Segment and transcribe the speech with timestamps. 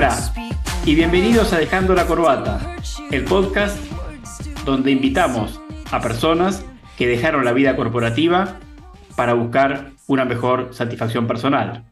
[0.00, 0.32] Hola
[0.86, 2.74] y bienvenidos a Dejando la Corbata,
[3.10, 3.78] el podcast
[4.64, 5.60] donde invitamos
[5.92, 6.64] a personas
[6.96, 8.58] que dejaron la vida corporativa
[9.14, 11.84] para buscar una mejor satisfacción personal.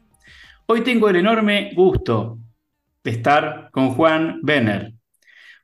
[0.65, 2.39] Hoy tengo el enorme gusto
[3.03, 4.93] de estar con Juan Benner.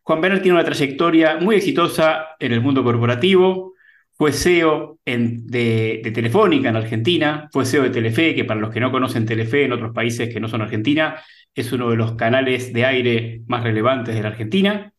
[0.04, 3.74] Juan Benner tiene una trayectoria muy exitosa en el mundo corporativo,
[4.14, 8.80] fue CEO de, de, Telefónica en Argentina, fue CEO de Telefe, que para los que
[8.80, 11.20] no conocen Telefe en otros países que no son Argentina,
[11.56, 14.94] es uno de los canales de aire más relevantes de la Argentina,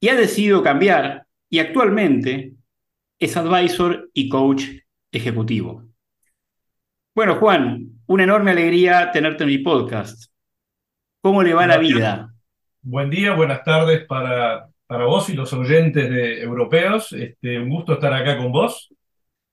[0.00, 2.52] y ha decidido cambiar y actualmente
[3.18, 4.64] es advisor y coach
[5.10, 5.84] ejecutivo.
[7.14, 10.30] Bueno, Juan, una enorme alegría tenerte en mi podcast.
[11.20, 12.34] ¿Cómo le va la vida?
[12.82, 17.12] Buen día, buenas tardes para, para vos y los oyentes de, europeos.
[17.12, 18.88] Este, un gusto estar acá con vos.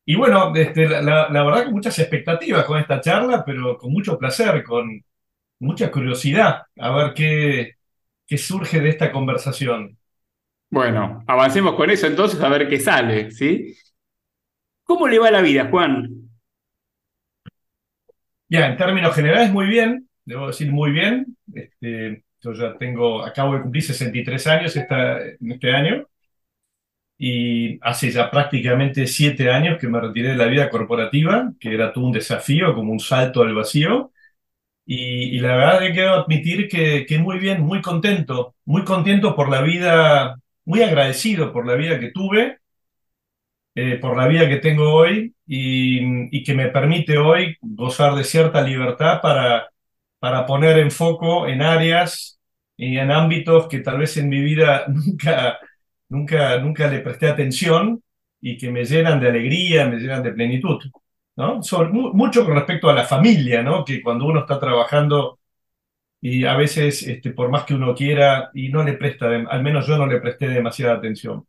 [0.06, 4.64] Y bueno, este, la, verdad que muchas expectativas con esta charla, pero con mucho placer,
[4.64, 5.04] con
[5.60, 7.74] mucha curiosidad a ver qué,
[8.28, 9.98] qué surge de esta conversación.
[10.70, 13.76] Bueno, avancemos con eso entonces a ver qué sale, ¿sí?
[14.84, 16.10] ¿Cómo le va la vida, Juan?
[18.48, 21.38] Ya, en términos generales, muy bien, debo decir muy bien.
[21.54, 26.08] Este, yo ya tengo, acabo de cumplir 63 años esta, este año
[27.18, 31.94] y hace ya prácticamente siete años que me retiré de la vida corporativa, que era
[31.94, 34.12] todo un desafío, como un salto al vacío.
[34.86, 39.50] Y, la verdad que quiero admitir que, que muy bien, muy contento, muy contento por
[39.50, 42.60] la vida, muy agradecido por la vida que tuve
[43.76, 48.62] eh, por la vida que tengo hoy y, que me permite hoy gozar de cierta
[48.62, 49.70] libertad para,
[50.20, 52.40] para poner en foco en áreas
[52.78, 55.60] y en ámbitos que tal vez en mi vida nunca,
[56.10, 58.02] nunca, nunca le presté atención
[58.42, 60.80] y que me llenan de alegría, me llenan de plenitud.
[61.38, 63.84] Mucho con respecto a la familia, ¿no?
[63.86, 65.40] que cuando uno está trabajando
[66.22, 69.86] y a veces, este, por más que uno quiera, y no le presta, al menos
[69.88, 71.46] yo no le presté demasiada atención.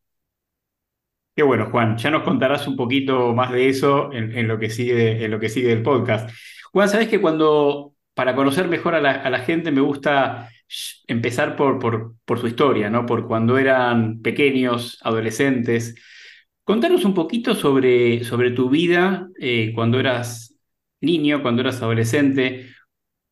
[1.34, 1.96] Qué bueno, Juan.
[1.98, 5.50] Ya nos contarás un poquito más de eso en, lo, que sigue, en lo que
[5.50, 6.30] sigue del podcast.
[6.72, 10.50] Juan, sabes que cuando, para conocer mejor a la, gente, me gusta
[11.06, 13.04] empezar por, por, su historia, ¿no?
[13.06, 15.94] Por cuando eran pequeños, adolescentes.
[16.66, 20.52] Contanos un poquito sobre, sobre tu vida eh, cuando eras
[21.00, 22.66] niño, cuando eras adolescente.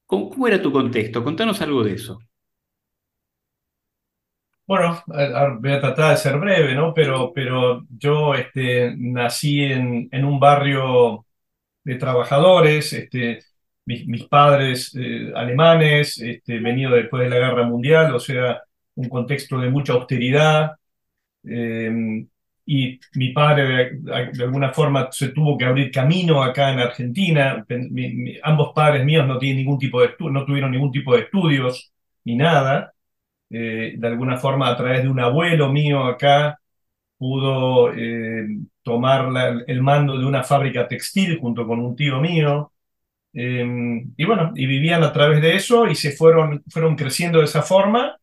[0.06, 1.24] ¿Cómo era tu contexto?
[1.24, 2.20] Contanos algo de eso.
[4.64, 5.02] Bueno,
[5.60, 6.94] voy a tratar de ser breve, ¿no?
[6.94, 11.26] Pero, pero yo este, nací en, en un barrio
[11.82, 13.40] de trabajadores, este,
[13.84, 18.62] mis, padres eh, alemanes, este, venido después de la Guerra Mundial, o sea,
[18.94, 20.76] un contexto de mucha austeridad.
[21.42, 22.28] Em,
[22.66, 27.64] y mi padre de, alguna forma se tuvo que abrir camino acá en Argentina.
[28.42, 31.92] ambos padres míos no, tienen ningún tipo de no tuvieron ningún tipo de estudios
[32.24, 32.92] ni nada.
[33.50, 36.58] Eh, de alguna forma a través de un abuelo mío acá,
[37.18, 38.46] pudo eh,
[38.82, 39.28] tomar
[39.66, 42.72] el mando de una fábrica textil junto con un tío mío.
[43.32, 47.46] Em, y bueno, y vivían a través de eso y se fueron, fueron creciendo de
[47.46, 48.16] esa forma.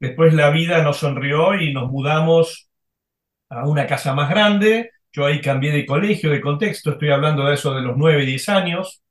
[0.00, 2.68] Después la vida nos sonrió y nos mudamos
[3.54, 4.90] a una casa más grande.
[5.12, 8.48] Yo ahí cambié de colegio, de contexto, estoy hablando de eso de los 9, 10
[8.48, 9.02] años.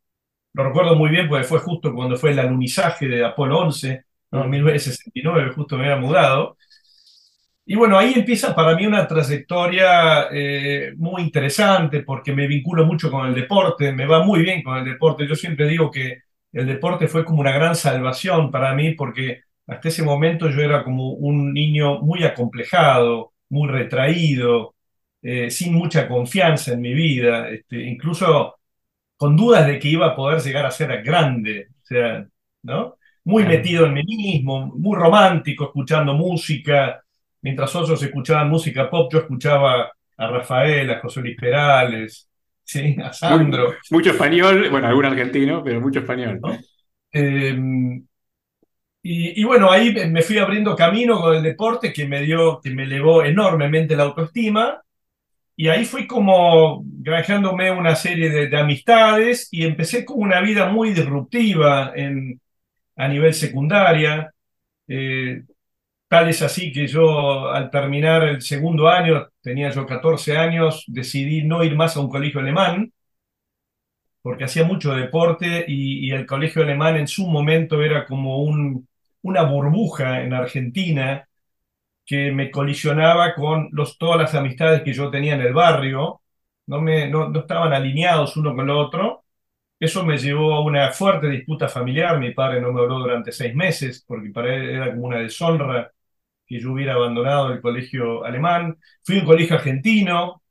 [0.54, 4.50] Lo recuerdo muy bien porque fue justo cuando fue el alunizaje de Apolo 11, en
[4.50, 6.58] 1969, justo me había mudado.
[7.66, 13.10] Y bueno, ahí empieza para mí una trayectoria eh, muy interesante porque me vinculo mucho
[13.10, 15.26] con el deporte, me va muy bien con el deporte.
[15.28, 16.20] Yo siempre digo que
[16.52, 20.84] el deporte fue como una gran salvación para mí porque hasta ese momento yo era
[20.84, 24.76] como un niño muy acomplejado, muy retraído,
[25.22, 28.56] eh, sin mucha confianza en mi vida, este, incluso
[29.16, 32.26] con dudas de que iba a poder llegar a ser grande, o sea,
[32.64, 32.98] ¿no?
[33.26, 37.02] muy metido en mí mismo, muy romántico, escuchando música.
[37.42, 42.30] Mientras otros escuchaban música pop, yo escuchaba a Rafael, a José Luis Perales,
[42.64, 42.96] ¿sí?
[43.02, 43.76] a Sandro.
[43.92, 46.40] mucho español, bueno, algún argentino, pero mucho español.
[47.12, 48.06] Em,
[49.04, 52.84] y, bueno, ahí me fui abriendo camino con el deporte que me dio, que me
[52.84, 54.82] elevó enormemente la autoestima.
[55.56, 60.68] Y ahí fui como granjeándome una serie de, de amistades y empecé con una vida
[60.70, 62.42] muy disruptiva en,
[62.96, 64.34] a nivel secundaria.
[64.88, 65.44] Eh,
[66.08, 71.44] tal es así que yo al terminar el segundo año, tenía yo 14 años, decidí
[71.44, 72.94] no ir más a un colegio alemán,
[74.22, 78.88] porque hacía mucho deporte y, el colegio alemán en su momento era como un,
[79.24, 81.28] una burbuja en Argentina
[82.06, 86.22] que me colisionaba con los, todas las amistades que yo tenía en el barrio,
[86.68, 89.26] no, me, no, no estaban alineados uno con el otro,
[89.80, 92.20] Eso me llevó a una fuerte disputa familiar.
[92.20, 95.92] Mi padre no me habló durante seis meses porque para él era como una deshonra
[96.46, 98.78] que yo hubiera abandonado el colegio alemán.
[99.04, 100.44] Fui a un colegio argentino,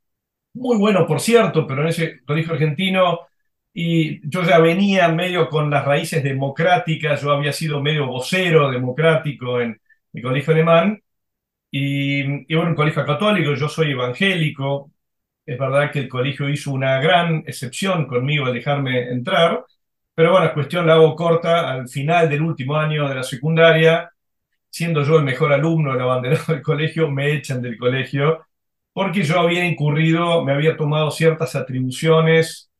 [0.54, 3.20] muy bueno por cierto, pero en ese colegio argentino
[3.74, 9.60] y yo ya venía medio con las raíces democráticas, yo había sido medio vocero democrático
[9.60, 9.80] en
[10.12, 11.02] mi colegio alemán,
[11.70, 14.92] y, y bueno, un colegio católico, yo soy evangélico,
[15.46, 19.64] es verdad que el colegio hizo una gran excepción conmigo al dejarme entrar,
[20.14, 24.10] pero bueno, cuestión la hago corta, al final del último año de la secundaria,
[24.70, 28.46] siendo yo el mejor alumno, el abanderado del colegio, me echan del colegio
[28.92, 32.71] porque yo había incurrido, me había tomado ciertas atribuciones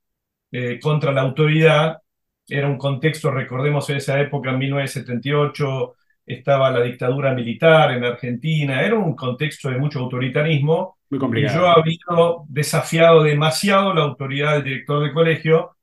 [0.53, 1.99] eh, contra la autoridad.
[2.47, 5.95] Era un contexto, recordemos, en esa época, en 1978,
[6.27, 10.99] estaba la dictadura militar en Argentina, era un contexto de mucho autoritarismo.
[11.11, 11.55] Muy complicado.
[11.55, 15.77] Y yo había desafiado demasiado la autoridad del director de colegio,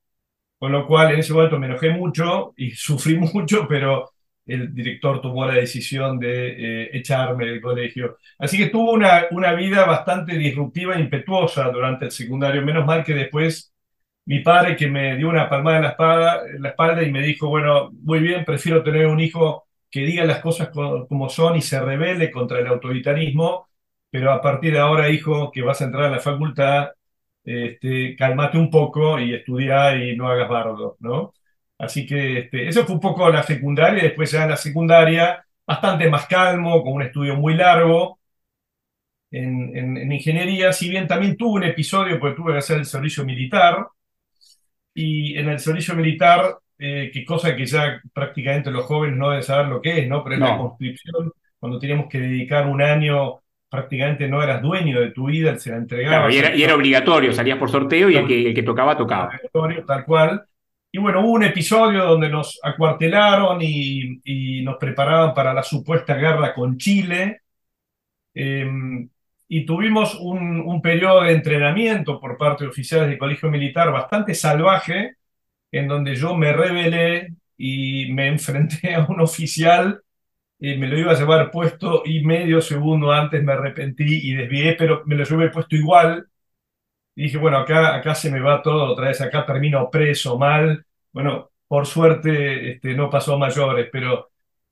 [0.60, 4.12] con lo cual en ese momento me enojé mucho y sufrí mucho, pero
[4.46, 8.18] el director tomó la decisión de eh, echarme del colegio.
[8.38, 12.62] Así que tuvo una, una vida bastante disruptiva e impetuosa durante el secundario.
[12.64, 13.72] Menos mal que después
[14.30, 17.90] mi padre que me dio una palmada en la, la espalda y me dijo, bueno,
[18.04, 22.30] muy bien, prefiero tener un hijo que diga las cosas como son y se rebele
[22.30, 23.68] contra el autoritarismo,
[24.12, 26.90] pero a partir de ahora, hijo, que vas a entrar a la facultad,
[27.44, 31.34] este, calmate un poco y estudia y no hagas bardo, ¿no?
[31.80, 36.08] Así que este, eso fue un poco la secundaria, después ya en la secundaria, bastante
[36.08, 38.20] más calmo, con un estudio muy largo
[39.32, 43.26] en, en, ingeniería, si bien también tuve un episodio, porque tuve que hacer el servicio
[43.26, 43.88] militar,
[45.00, 49.44] y en el servicio militar, eh, que cosa que ya prácticamente los jóvenes no deben
[49.44, 50.22] saber lo que es, ¿no?
[50.24, 55.12] Pero en la conscripción, cuando teníamos que dedicar un año prácticamente no eras dueño de
[55.12, 56.30] tu vida, se la entregaba.
[56.30, 59.28] y, era, obligatorio, salías por sorteo y el que, el que tocaba, tocaba.
[59.28, 60.44] Obligatorio, tal cual.
[60.92, 66.54] Y bueno, hubo un episodio donde nos acuartelaron y, nos preparaban para la supuesta guerra
[66.54, 67.44] con Chile.
[68.34, 69.08] Em,
[69.50, 74.36] y tuvimos un, un, periodo de entrenamiento por parte de oficiales del colegio militar bastante
[74.36, 75.18] salvaje,
[75.72, 80.02] en donde yo me rebelé y me enfrenté a un oficial,
[80.60, 84.76] y me lo iba a llevar puesto y medio segundo antes me arrepentí y desvié,
[84.76, 86.28] pero me lo llevé puesto igual
[87.16, 90.86] y dije, bueno, acá, acá se me va todo otra vez, acá termino preso, mal.
[91.12, 94.32] Bueno, por suerte este, no pasó a mayores, pero,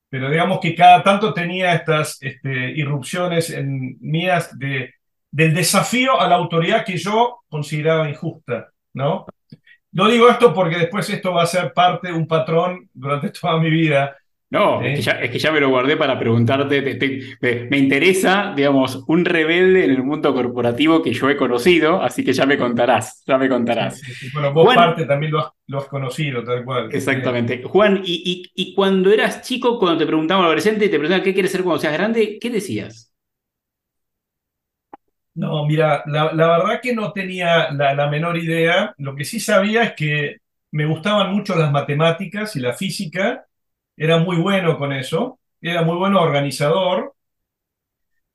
[0.10, 4.94] pero digamos que cada tanto tenía estas este, irrupciones en, mías de,
[5.32, 9.26] del desafío a la autoridad que yo consideraba injusta, ¿no?
[9.92, 13.60] No digo esto porque después esto va a ser parte de un patrón durante toda
[13.60, 14.18] mi vida
[14.50, 16.82] no, es, que ya, me lo guardé para preguntarte.
[17.70, 22.32] me, interesa, digamos, un rebelde en el mundo corporativo que yo he conocido, así que
[22.32, 24.02] ya me contarás, ya me contarás.
[24.34, 26.88] Bueno, vos parte también lo has, conocido, tal cual.
[26.94, 27.62] Exactamente.
[27.62, 31.64] Juan, y, cuando eras chico, cuando te preguntaban adolescente y te preguntaban qué quieres ser
[31.64, 33.12] cuando seas grande, ¿qué decías?
[35.36, 38.96] No, mira, la, verdad que no tenía la, la menor idea.
[38.98, 40.38] Lo que sí sabía es que
[40.72, 43.47] me gustaban mucho las matemáticas y la física
[43.98, 47.16] era muy bueno con eso, era muy bueno organizador,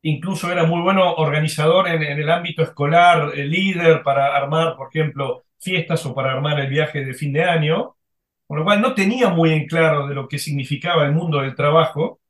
[0.03, 5.45] incluso era muy bueno organizador en, el ámbito escolar, el líder para armar, por ejemplo,
[5.59, 7.97] fiestas o para armar el viaje de fin de año,
[8.47, 11.55] con lo cual no tenía muy en claro de lo que significaba el mundo del
[11.55, 12.21] trabajo,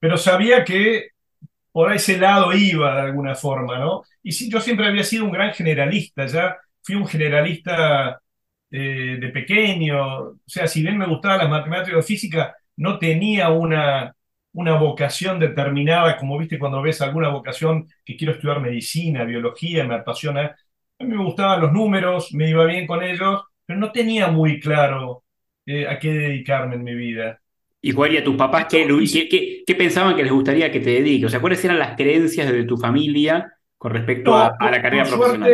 [0.00, 1.10] pero sabía que
[1.72, 4.02] por ese lado iba de alguna forma, ¿no?
[4.22, 8.20] Y sí, yo siempre había sido un gran generalista, ya fui un generalista
[8.78, 14.14] de, pequeño, o sea, si bien me gustaban las matemáticas o física, no tenía una,
[14.52, 19.94] una vocación determinada, como viste cuando ves alguna vocación que quiero estudiar medicina, biología, me
[19.94, 20.56] apasiona.
[20.98, 24.58] A mí me gustaban los números, me iba bien con ellos, pero no tenía muy
[24.58, 25.22] claro
[25.66, 27.40] eh, a qué dedicarme en mi vida.
[27.80, 31.26] ¿Y cuál tus papás qué, qué, pensaban que les gustaría que te dediques?
[31.26, 35.52] O sea, ¿cuáles eran las creencias de tu familia con respecto a, la carrera profesional?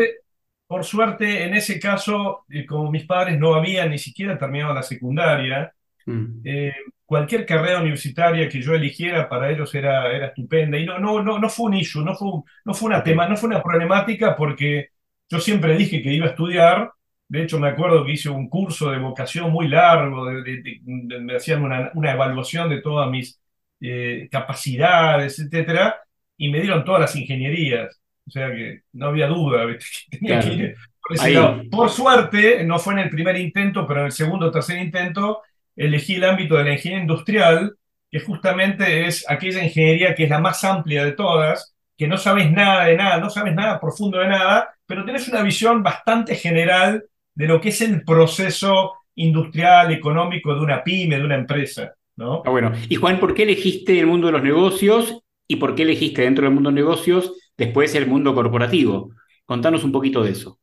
[0.70, 4.84] Por suerte, en ese caso, eh, como mis padres no habían ni siquiera terminado la
[4.84, 5.74] secundaria,
[6.06, 6.42] mm.
[6.44, 6.72] eh,
[7.04, 10.78] cualquier carrera universitaria que yo eligiera para ellos era, era estupenda.
[10.78, 12.28] Y no, no, no, no fue un issue, no fue,
[12.64, 14.90] no fue una tema, no fue una problemática porque
[15.28, 16.92] yo siempre dije que iba a estudiar.
[17.26, 21.90] De hecho, me acuerdo que hice un curso de vocación muy largo, me hacían una,
[21.94, 23.40] una, evaluación de todas mis
[23.80, 25.96] eh, capacidades, etcétera,
[26.36, 27.99] y me dieron todas las ingenierías.
[28.30, 29.66] O sea que no había duda,
[30.10, 34.06] que tenía que ir por, por suerte, no fue en el primer intento, pero en
[34.06, 35.42] el segundo o tercer intento,
[35.74, 37.74] elegí el ámbito de la ingeniería industrial,
[38.08, 42.52] que justamente es aquella ingeniería que es la más amplia de todas, que no sabes
[42.52, 47.04] nada de nada, no sabes nada profundo de nada, pero tienes una visión bastante general
[47.34, 51.92] de lo que es el proceso industrial, económico de una pyme, de una empresa.
[52.16, 52.42] ¿no?
[52.44, 52.72] Ah, bueno.
[52.88, 56.44] Y Juan, ¿por qué elegiste el mundo de los negocios y por qué elegiste dentro
[56.44, 59.10] del mundo de negocios después el mundo corporativo?
[59.44, 60.58] Contanos un poquito de eso.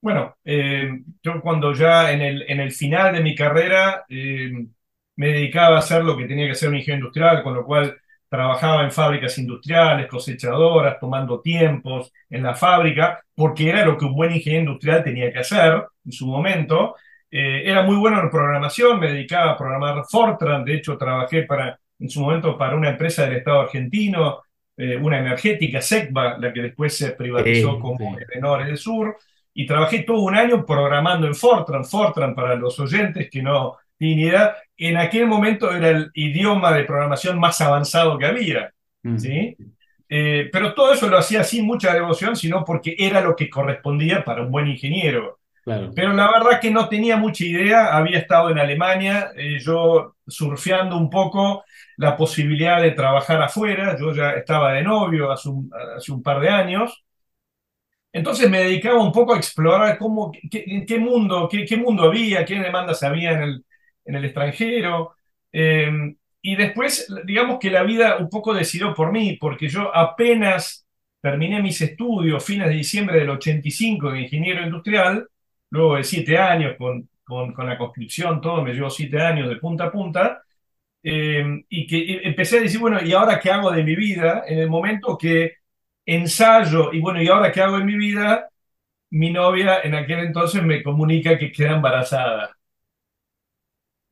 [0.00, 4.52] Bueno, eh, yo cuando ya en el, final de mi carrera eh,
[5.16, 7.96] me dedicaba a hacer lo que tenía que hacer un ingeniero industrial, con lo cual
[8.28, 14.14] trabajaba en fábricas industriales, cosechadoras, tomando tiempos en la fábrica, porque era lo que un
[14.14, 16.94] buen ingeniero industrial tenía que hacer en su momento.
[17.30, 21.78] Eh, era muy bueno en programación, me dedicaba a programar Fortran, de hecho trabajé para,
[21.98, 24.42] en su momento para una empresa del Estado argentino,
[24.76, 29.16] una energética, SECBA, la que después se privatizó como Edenor del Sur
[29.54, 31.84] y trabajé todo un año programando en Fortran.
[31.84, 36.84] Fortran, para los oyentes que no tienen idea, en aquel momento era el idioma de
[36.84, 38.70] programación más avanzado que había.
[39.02, 39.18] Mm.
[39.18, 39.56] ¿sí?
[40.08, 44.24] Eh, pero todo eso lo hacía sin mucha devoción, sino porque era lo que correspondía
[44.24, 45.38] para un buen ingeniero.
[45.94, 50.96] Pero la verdad que no tenía mucha idea, había estado en Alemania, eh, yo surfeando
[50.96, 51.64] un poco
[51.96, 55.50] la posibilidad de trabajar afuera, yo ya estaba de novio hace
[55.96, 57.04] hace un par de años,
[58.12, 62.44] entonces me dedicaba un poco a explorar cómo, qué, qué mundo, qué, qué, mundo había,
[62.44, 63.64] qué demandas había en el,
[64.06, 65.16] en el extranjero.
[65.52, 70.86] Em, y después, digamos que la vida un poco decidió por mí, porque yo apenas
[71.20, 75.28] terminé mis estudios, fines de diciembre del 85 de ingeniero industrial,
[75.70, 79.56] luego de siete años con, con, con la conscripción, todo me llevó siete años de
[79.56, 80.42] punta a punta,
[81.02, 84.44] em, y que empecé a decir, bueno, ¿y ahora qué hago de mi vida?
[84.46, 85.54] En el momento que
[86.06, 88.48] ensayo y bueno, ¿y ahora qué hago en mi vida?
[89.10, 92.56] Mi novia en aquel entonces me comunica que queda embarazada.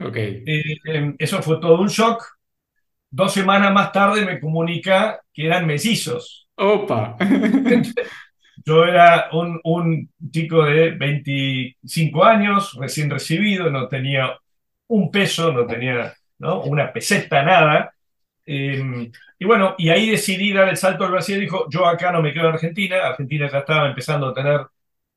[0.00, 0.16] Ok.
[0.16, 2.22] Eh, em, eso fue todo un shock.
[3.10, 6.48] Dos semanas más tarde me comunica que eran mellizos.
[6.56, 7.16] Opa.
[8.64, 14.38] Yo era un, chico de 25 años, recién recibido, no tenía
[14.88, 17.94] un peso, no tenía una peseta, nada.
[18.46, 21.40] Em, y bueno, y ahí decidí dar el salto al Brasil.
[21.40, 23.06] Dijo, yo acá no me quedo en Argentina.
[23.06, 24.60] Argentina ya estaba empezando a tener,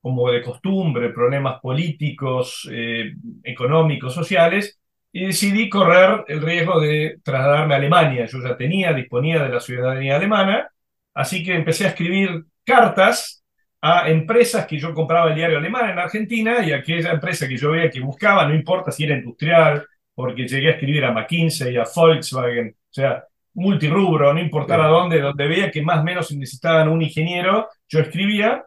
[0.01, 3.13] como de costumbre, problemas políticos, eh,
[3.43, 4.79] económicos, sociales.
[5.11, 8.25] Y decidí correr el riesgo de trasladarme a Alemania.
[8.25, 10.69] Yo ya tenía, disponía de la ciudadanía alemana.
[11.17, 13.43] Así que empecé a escribir cartas
[13.81, 17.71] a empresas que yo compraba el diario alemán en Argentina y aquella empresa que yo
[17.71, 19.83] veía que buscaba, no importa si era industrial,
[20.13, 23.23] porque llegué a escribir a McKinsey, a Volkswagen, o sea,
[23.55, 28.63] multirubro, no importara dónde, donde veía que más o menos necesitaban un ingeniero, yo escribía.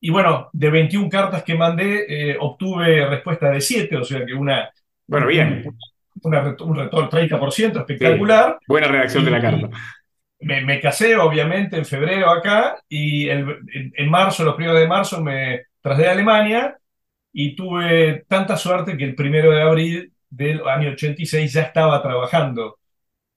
[0.00, 4.32] Y bueno, de 21 cartas que mandé, eh, obtuve respuesta de 7, o sea que
[4.32, 4.70] una...
[5.06, 5.66] Bueno, bien.
[6.22, 8.58] un retorno 30% espectacular.
[8.66, 9.68] Buena redacción de la carta.
[10.40, 15.62] Me, casé, obviamente, en febrero acá, y el, en, marzo, los primeros de marzo, me
[15.80, 16.76] trasladé a Alemania,
[17.32, 22.78] y tuve tanta suerte que el primero de abril del año 86 ya estaba trabajando.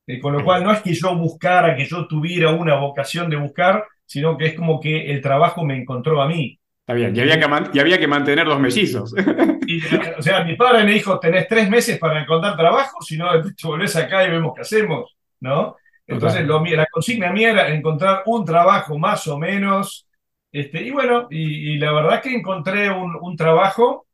[0.08, 3.36] Eh, con lo cual no es que yo buscara, que yo tuviera una vocación de
[3.36, 6.60] buscar, sino que es como que el trabajo me encontró a mí.
[6.80, 9.14] Está bien, y había que, había que mantener dos mellizos.
[10.18, 13.68] o sea, mi padre me dijo, tenés tres meses para encontrar trabajo, si no, te
[13.68, 15.78] volvés acá y vemos qué hacemos, ¿no?
[16.10, 20.08] Entonces, lo, la consigna mía era encontrar un trabajo más o menos,
[20.52, 24.08] este, y bueno, y, la verdad que encontré un, un trabajo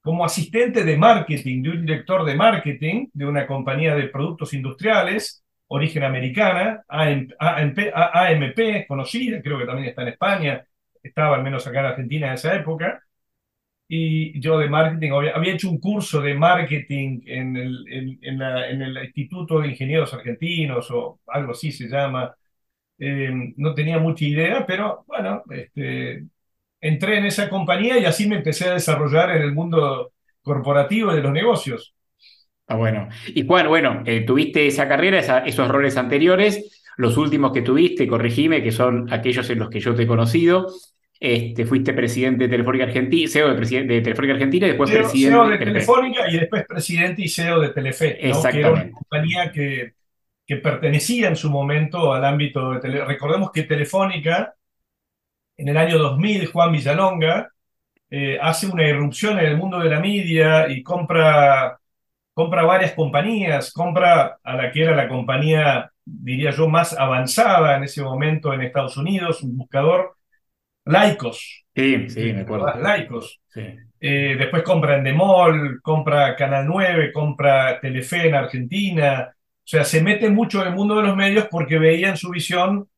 [0.00, 5.44] como asistente de marketing de un director de marketing de una compañía de productos industriales,
[5.68, 10.66] origen americana, AMP, conocida, creo que también está en España,
[11.02, 13.02] estaba al menos acá en Argentina en esa época.
[13.94, 17.84] Y yo de marketing, había, hecho un curso de marketing en el,
[18.22, 22.34] en, el, Instituto de Ingenieros Argentinos o algo así se llama.
[22.98, 26.24] Eh, no tenía mucha idea, pero bueno, este,
[26.80, 31.20] entré en esa compañía y así me empecé a desarrollar en el mundo corporativo de
[31.20, 31.94] los negocios.
[32.68, 33.10] Ah, bueno.
[33.26, 38.62] Y Juan, bueno, eh, tuviste esa carrera, esos roles anteriores, los últimos que tuviste, corregime,
[38.62, 40.68] que son aquellos en los que yo te he conocido.
[41.24, 45.58] Este, fuiste presidente de Telefónica Argentina, CEO de, Telefónica Argentina y después presidente CEO de,
[45.58, 49.92] Telefónica y después presidente y CEO de Telefe, que era una compañía que,
[50.44, 53.12] que pertenecía en su momento al ámbito de Telefónica.
[53.12, 54.54] Recordemos que Telefónica
[55.56, 57.52] en el año 2000, Juan Villalonga
[58.10, 61.78] eh, hace una irrupción en el mundo de la media y compra,
[62.34, 67.84] compra varias compañías, compra a la que era la compañía, diría yo, más avanzada en
[67.84, 70.16] ese momento en Estados Unidos, un buscador,
[70.84, 71.64] Laicos.
[71.74, 72.74] Sí, sí, me acuerdo.
[72.80, 73.40] Laicos.
[74.00, 79.32] Eh, después compra Endemol, compra Canal 9, compra Telefe en Argentina.
[79.32, 82.30] O sea, se mete mucho en el mundo de los medios porque veía en su
[82.30, 82.88] visión.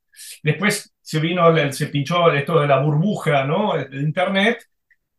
[0.42, 3.74] Después se vino, se pinchó esto de la burbuja, ¿no?
[3.74, 4.64] De Internet,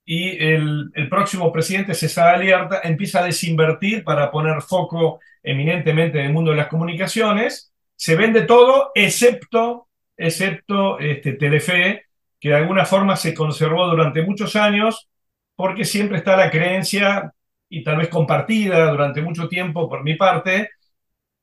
[0.05, 6.27] y el, el próximo presidente César Alierta empieza a desinvertir para poner foco eminentemente en
[6.27, 7.73] el mundo de las comunicaciones.
[7.95, 12.05] Se vende todo excepto, excepto este, Telefe,
[12.39, 15.07] que de alguna forma se conservó durante muchos años
[15.55, 17.31] porque siempre está la creencia,
[17.69, 20.69] y tal vez compartida durante mucho tiempo por mi parte,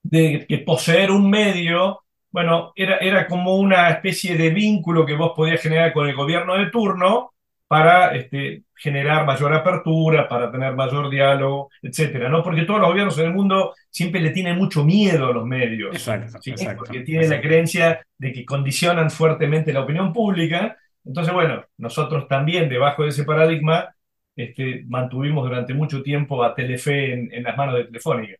[0.02, 5.32] de que poseer un medio, bueno, era, era como una especie de vínculo que vos
[5.34, 7.32] podías generar con el gobierno de turno
[7.68, 12.42] para este, generar mayor apertura, para tener mayor diálogo, etcétera, ¿no?
[12.42, 15.94] Porque todos los gobiernos en el mundo siempre le tienen mucho miedo a los medios.
[15.94, 16.84] Exacto, exacto.
[16.84, 20.76] Porque tienen la creencia de que condicionan fuertemente la opinión pública.
[21.04, 23.94] Entonces, bueno, nosotros también, debajo de ese paradigma,
[24.36, 28.36] este, mantuvimos durante mucho tiempo a Telefe en, las manos de Telefónica.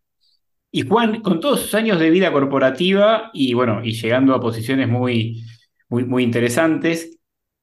[0.71, 4.89] Y Juan, con todos sus años de vida corporativa y bueno, y llegando a posiciones
[4.89, 5.45] muy,
[5.89, 7.19] muy, muy interesantes,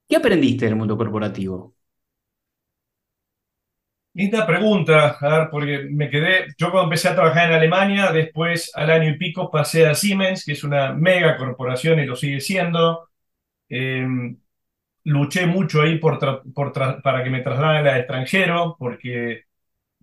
[0.08, 1.74] ¿qué aprendiste del mundo corporativo?
[4.14, 8.72] Linda pregunta, a ver, porque me quedé, yo cuando empecé a trabajar en Alemania, después
[8.76, 12.42] al año y pico pasé a Siemens, que es una mega corporación y lo sigue
[12.42, 13.10] siendo.
[13.70, 14.38] Em,
[15.04, 16.20] luché mucho ahí por,
[17.02, 19.44] para que me trasladen al extranjero, porque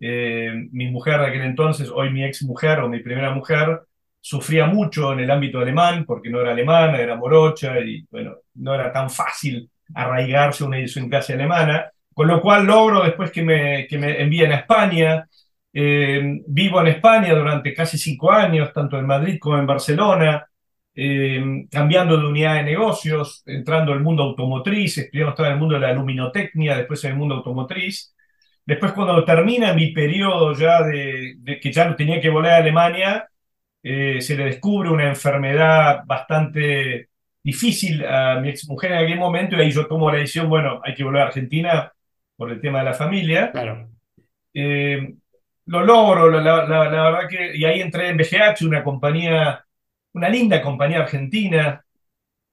[0.00, 3.80] eh, mi mujer de aquel entonces, hoy mi ex mujer o mi primera mujer,
[4.20, 8.74] sufría mucho en el ámbito alemán, porque no era alemana, era morocha y bueno, no
[8.74, 13.98] era tan fácil arraigarse una idiosincrasia alemana, con lo cual logro después que me, que
[13.98, 15.28] me envíen a España.
[15.72, 20.46] Eh, vivo en España durante casi cinco años, tanto en Madrid como en Barcelona.
[20.98, 25.82] Eh, cambiando de unidad de negocios, entrando al mundo automotriz, estaba en el mundo de
[25.82, 28.14] la luminotecnia, después en el mundo automotriz.
[28.64, 33.28] Después cuando termina mi periodo ya de, que ya tenía que volver a Alemania,
[33.82, 37.10] eh, se le descubre una enfermedad bastante
[37.42, 40.80] difícil a mi ex mujer en aquel momento y ahí yo tomo la decisión, bueno,
[40.82, 41.92] hay que volver a Argentina
[42.36, 43.52] por el tema de la familia.
[43.52, 43.90] Claro.
[44.54, 45.14] Eh,
[45.66, 49.65] lo logro, la, la, la, verdad que, y ahí entré en BGH, una compañía
[50.16, 51.84] una linda compañía argentina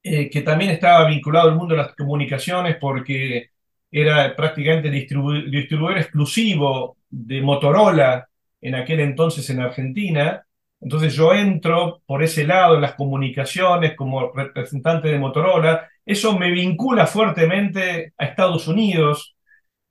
[0.03, 3.51] eh, que también estaba vinculado al mundo de las comunicaciones porque
[3.91, 8.27] era prácticamente distribuidor exclusivo de Motorola
[8.61, 10.45] en aquel entonces en Argentina.
[10.81, 15.89] Entonces yo entro por ese lado en las comunicaciones como representante de Motorola.
[16.05, 19.35] Eso me vincula fuertemente a Estados Unidos.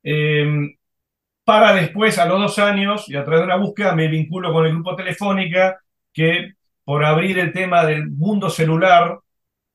[0.03, 0.75] Em,
[1.45, 4.67] para después, a los dos años, y a través de una búsqueda, me vinculo con
[4.67, 5.81] el grupo Telefónica,
[6.13, 9.19] que por abrir el tema del mundo celular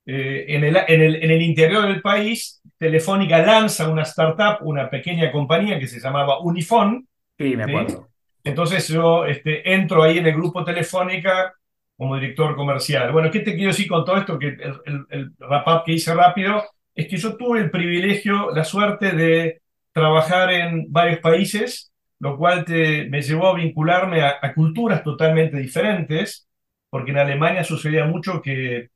[0.06, 4.90] eh, en, el, en, el, en, el, interior del país, Telefónica lanza una startup, una
[4.90, 7.06] pequeña compañía que se llamaba Unifon.
[7.38, 8.08] Sí, me acuerdo.
[8.44, 11.54] Entonces yo este, entro ahí en el grupo Telefónica
[11.98, 13.12] como director comercial.
[13.12, 14.40] Bueno, ¿qué te quiero decir con todo esto?
[14.40, 16.64] Que el, el, wrap-up que hice rápido
[16.96, 22.64] es que yo tuve el privilegio, la suerte de trabajar en varios países, lo cual
[22.64, 26.47] te, me llevó a vincularme a, a culturas totalmente diferentes
[26.98, 28.90] porque en Alemania sucedía mucho que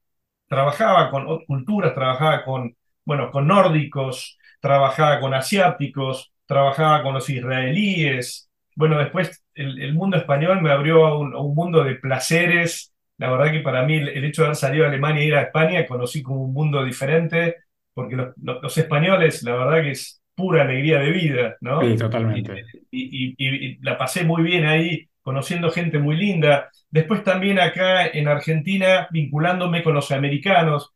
[0.47, 8.49] trabajaba con culturas, trabajaba con, bueno, con nórdicos, trabajaba con asiáticos, trabajaba con los israelíes.
[8.75, 12.91] Bueno, después el, mundo español me abrió a un, mundo de placeres.
[13.19, 15.43] La verdad que para mí el, hecho de haber salido a Alemania y ir a
[15.43, 17.57] España conocí como un mundo diferente,
[17.93, 21.81] porque los, los, españoles, la verdad que es pura alegría de vida, ¿no?
[21.81, 22.65] Sí, totalmente.
[22.89, 26.69] y, y la pasé muy bien ahí conociendo gente muy linda.
[26.89, 30.91] Después también acá en Argentina vinculándome con los americanos,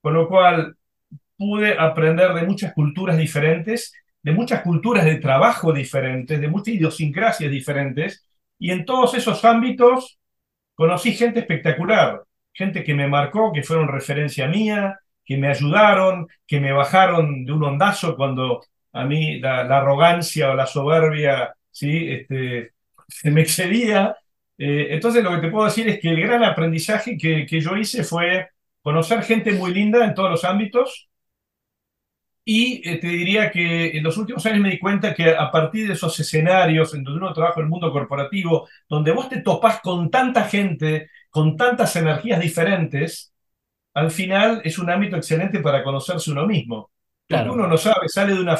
[0.00, 0.76] con lo cual
[1.36, 7.50] pude aprender de muchas culturas diferentes, de muchas culturas de trabajo diferentes, de muchas idiosincrasias
[7.50, 8.24] diferentes,
[8.60, 10.20] y en todos esos ámbitos
[10.76, 12.22] conocí gente espectacular,
[12.52, 17.52] gente que me marcó, que fueron referencia mía, que me ayudaron, que me bajaron de
[17.52, 22.12] un ondazo cuando a mí la, arrogancia o la soberbia ¿sí?
[22.12, 22.72] este,
[23.10, 24.16] se me excedía.
[24.58, 27.76] Eh, entonces lo que te puedo decir es que el gran aprendizaje que, que yo
[27.76, 28.48] hice fue
[28.82, 31.10] conocer gente muy linda en todos los ámbitos,
[32.44, 35.86] y eh, te diría que en los últimos años me di cuenta que a partir
[35.86, 39.80] de esos escenarios en donde uno trabaja en el mundo corporativo, donde vos te topás
[39.80, 43.32] con tanta gente, con tantas energías diferentes,
[43.94, 46.90] al final es un ámbito excelente para conocerse uno mismo.
[47.28, 47.52] Claro.
[47.52, 48.56] Uno no sabe, sale de una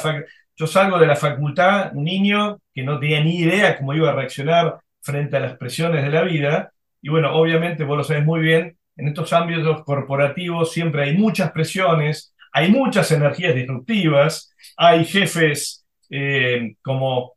[0.55, 4.15] yo salgo de la facultad, un niño que no tenía ni idea cómo iba a
[4.15, 6.71] reaccionar frente a las presiones de la vida.
[7.01, 11.51] Y bueno, obviamente vos lo sabes muy bien, en estos ámbitos corporativos siempre hay muchas
[11.51, 17.33] presiones, hay muchas energías disruptivas, hay jefes eh, como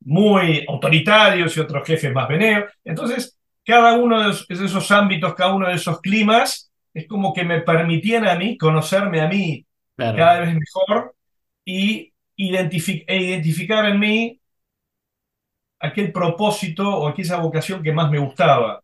[0.00, 2.72] muy autoritarios y otros jefes más benévolos.
[2.84, 7.60] Entonces, cada uno de esos ámbitos, cada uno de esos climas, es como que me
[7.60, 11.14] permitían a mí conocerme a mí cada vez mejor
[11.64, 14.40] y e identificar en mí
[15.80, 18.82] aquel propósito o aquella vocación que más me gustaba.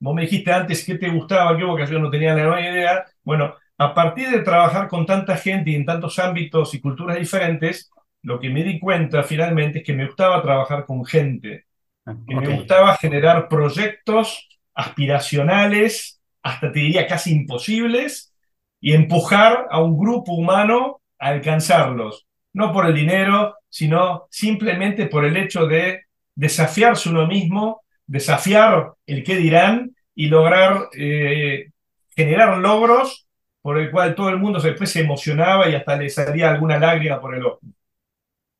[0.00, 3.04] Vos me dijiste antes qué te gustaba, qué vocación, no tenía la menor idea.
[3.24, 7.90] Bueno, a partir de trabajar con tanta gente y en tantos ámbitos y culturas diferentes,
[8.22, 11.66] lo que me di cuenta finalmente es que me gustaba trabajar con gente,
[12.06, 18.32] ah, que me gustaba generar proyectos aspiracionales, hasta te diría casi imposibles,
[18.80, 25.24] y empujar a un grupo humano a alcanzarlos, no por el dinero, sino simplemente por
[25.24, 31.70] el hecho de desafiarse uno mismo, desafiar el qué dirán y lograr eh,
[32.16, 33.26] generar logros
[33.62, 37.20] por el cual todo el mundo después se emocionaba y hasta le salía alguna lágrima
[37.20, 37.60] por el ojo.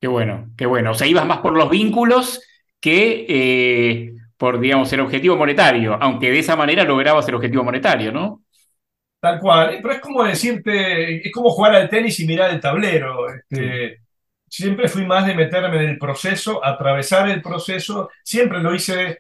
[0.00, 0.92] Qué bueno, qué bueno.
[0.92, 2.42] O sea, ibas más por los vínculos
[2.80, 8.12] que eh, por, digamos, el objetivo monetario, aunque de esa manera lograbas el objetivo monetario,
[8.12, 8.42] ¿no?
[9.20, 13.28] Tal cual, pero es como decirte, es como jugar al tenis y mirar el tablero.
[13.28, 13.98] Este,
[14.48, 19.18] siempre fui más de meterme en el proceso, atravesar el proceso, siempre lo hice,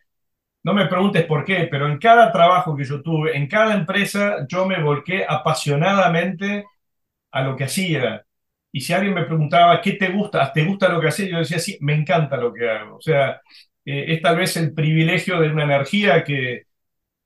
[0.64, 4.46] no me preguntes por qué, pero en cada trabajo que yo tuve, en cada empresa,
[4.48, 6.64] yo me volqué apasionadamente
[7.32, 8.24] a lo que hacía.
[8.72, 10.52] Y si alguien me preguntaba, ¿qué te gusta?
[10.52, 11.30] ¿Te gusta lo que haces?
[11.30, 12.96] Yo decía, sí, me encanta lo que hago.
[12.98, 13.40] O sea,
[13.84, 16.64] eh, es tal vez el privilegio de una energía que,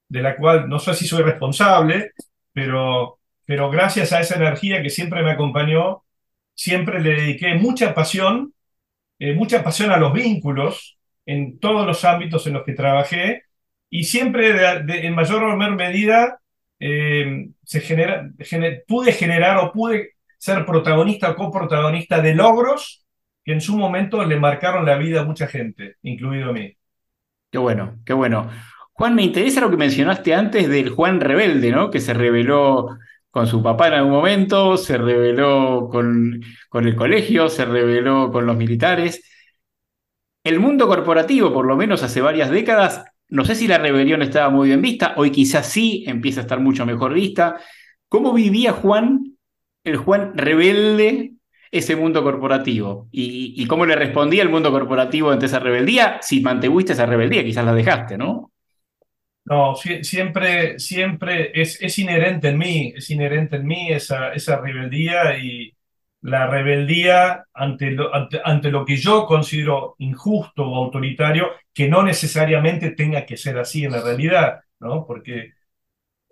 [0.08, 2.12] de la cual no sé si soy responsable,
[2.52, 6.04] pero, pero gracias a esa energía que siempre me acompañó,
[6.54, 8.54] siempre le dediqué mucha pasión,
[9.18, 13.44] eh, mucha pasión a los vínculos en todos los ámbitos en los que trabajé
[13.90, 14.52] y siempre
[15.06, 16.40] en mayor o menor medida
[16.80, 18.30] eh, se genera,
[18.86, 23.06] pude generar o pude ser protagonista o coprotagonista de logros
[23.44, 26.76] que en su momento le marcaron la vida a mucha gente, incluido a mí.
[27.50, 28.50] Qué bueno, qué bueno.
[28.92, 31.90] Juan, me interesa lo que mencionaste antes del Juan rebelde, ¿no?
[31.90, 32.98] Que se reveló
[33.30, 38.46] con su papá en algún momento, se rebeló con, con el colegio, se rebeló con
[38.46, 39.22] los militares.
[40.44, 44.50] El mundo corporativo, por lo menos hace varias décadas, no sé si la rebelión estaba
[44.50, 47.56] muy bien vista, hoy quizás sí, empieza a estar mucho mejor vista.
[48.08, 49.38] ¿Cómo vivía Juan
[49.84, 51.32] el Juan rebelde
[51.70, 53.08] ese mundo corporativo?
[53.10, 56.18] ¿Y, cómo le respondía el mundo corporativo ante esa rebeldía?
[56.20, 58.51] Si mantuviste esa rebeldía, quizás la dejaste, ¿no?
[59.44, 65.36] No, siempre, siempre es, es, inherente en mí, es inherente en mí esa, esa rebeldía
[65.36, 65.74] y
[66.20, 72.92] la rebeldía ante lo, ante lo que yo considero injusto o autoritario, que no necesariamente
[72.92, 75.04] tenga que ser así en la realidad, ¿no?
[75.06, 75.52] Porque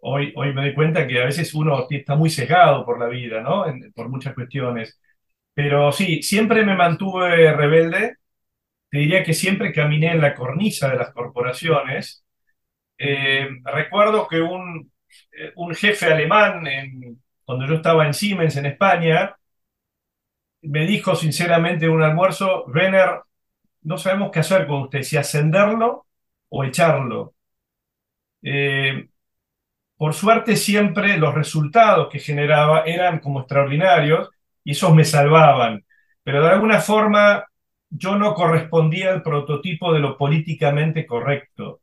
[0.01, 3.41] hoy, hoy me doy cuenta que a veces uno está muy cegado por la vida,
[3.43, 3.65] ¿no?
[3.95, 5.01] por muchas cuestiones.
[5.55, 8.17] Pero sí, siempre me mantuve rebelde.
[8.91, 12.25] Te diría que siempre caminé en la cornisa de las corporaciones.
[13.03, 14.93] Eh, recuerdo que un,
[15.33, 16.65] eh, un jefe alemán,
[17.45, 19.37] cuando yo estaba en Siemens, en España,
[20.63, 23.21] me dijo sinceramente en un almuerzo, Renner,
[23.83, 26.07] no sabemos qué hacer con usted, si ascenderlo
[26.51, 27.35] o echarlo.
[28.43, 29.09] Eh,
[29.97, 34.31] por suerte siempre los resultados que generaba eran como extraordinarios
[34.65, 35.85] y esos me salvaban.
[36.25, 37.47] Pero de alguna forma
[37.91, 41.83] yo no correspondía al prototipo de lo políticamente correcto.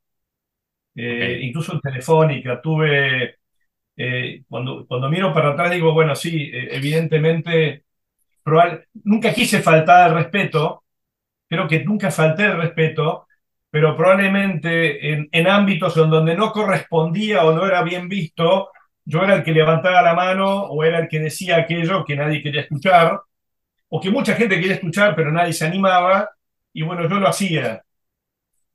[0.98, 3.38] Eh, incluso en Telefónica tuve,
[3.98, 7.86] eh, cuando, cuando miro para atrás digo, bueno, sí, eh, evidentemente,
[9.04, 10.84] nunca quise faltar al respeto,
[11.50, 13.28] creo que nunca falté el respeto,
[13.70, 18.72] pero probablemente en, ámbitos en donde no correspondía o no era bien visto,
[19.06, 22.42] yo era el que levantaba la mano o era el que decía aquello que nadie
[22.42, 23.22] quería escuchar,
[23.90, 26.30] o que mucha gente quería escuchar, pero nadie se animaba,
[26.74, 27.84] y bueno, yo lo hacía.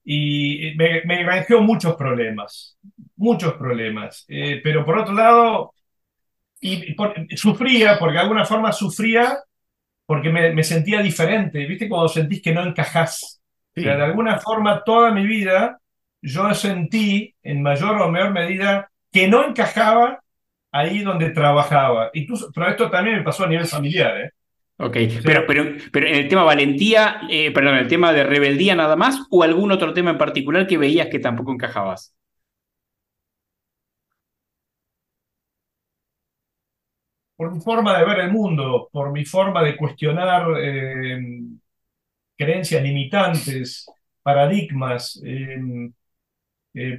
[0.04, 2.78] Y me, me muchos problemas,
[3.16, 4.24] muchos problemas.
[4.28, 5.74] Eh, pero por otro lado,
[6.60, 6.94] y,
[7.36, 9.38] sufría, porque de alguna forma sufría,
[10.06, 11.64] porque me, me, sentía diferente.
[11.66, 13.38] ¿Viste cuando sentís que no encajás?
[13.74, 15.80] de alguna forma toda mi vida
[16.22, 20.22] yo sentí en mayor o menor medida que no encajaba
[20.70, 22.10] ahí donde trabajaba.
[22.14, 24.16] Incluso, pero esto también me pasó a nivel familiar.
[24.20, 24.30] ¿eh?
[24.82, 28.96] Ok, pero, pero, pero en el tema valentía, eh, perdón, el tema de rebeldía nada
[28.96, 32.14] más, o algún otro tema en particular que veías que tampoco encajabas.
[37.36, 41.18] Por mi forma de ver el mundo, por mi forma de cuestionar eh,
[42.36, 43.86] creencias limitantes,
[44.22, 45.20] paradigmas.
[45.24, 45.58] Eh,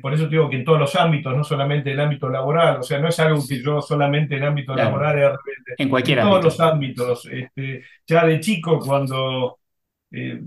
[0.01, 2.99] por eso digo que en todos los ámbitos, no solamente el ámbito laboral, o sea,
[2.99, 6.25] no es algo que yo solamente en el ámbito laboral de repente, en cualquier en
[6.25, 7.25] todos los ámbitos.
[7.25, 9.59] Este, ya de chico, cuando,
[10.11, 10.39] eh,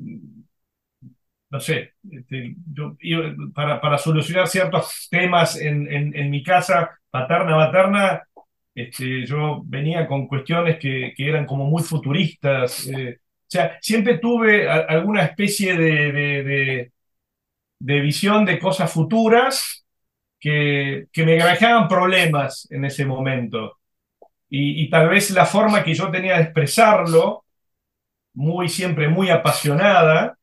[1.50, 2.54] no sé, este,
[3.54, 8.22] para, para, solucionar ciertos temas en, en, mi casa paterna, materna,
[8.74, 12.86] este, yo venía con cuestiones que, que eran como muy futuristas.
[12.88, 16.92] Eh, sea, siempre tuve alguna especie de, de,
[17.78, 19.84] visión de cosas futuras
[20.40, 23.78] que, que me granjeaban problemas en ese momento.
[24.48, 27.44] Y, y, tal vez la forma que yo tenía de expresarlo,
[28.34, 30.38] muy siempre muy apasionada,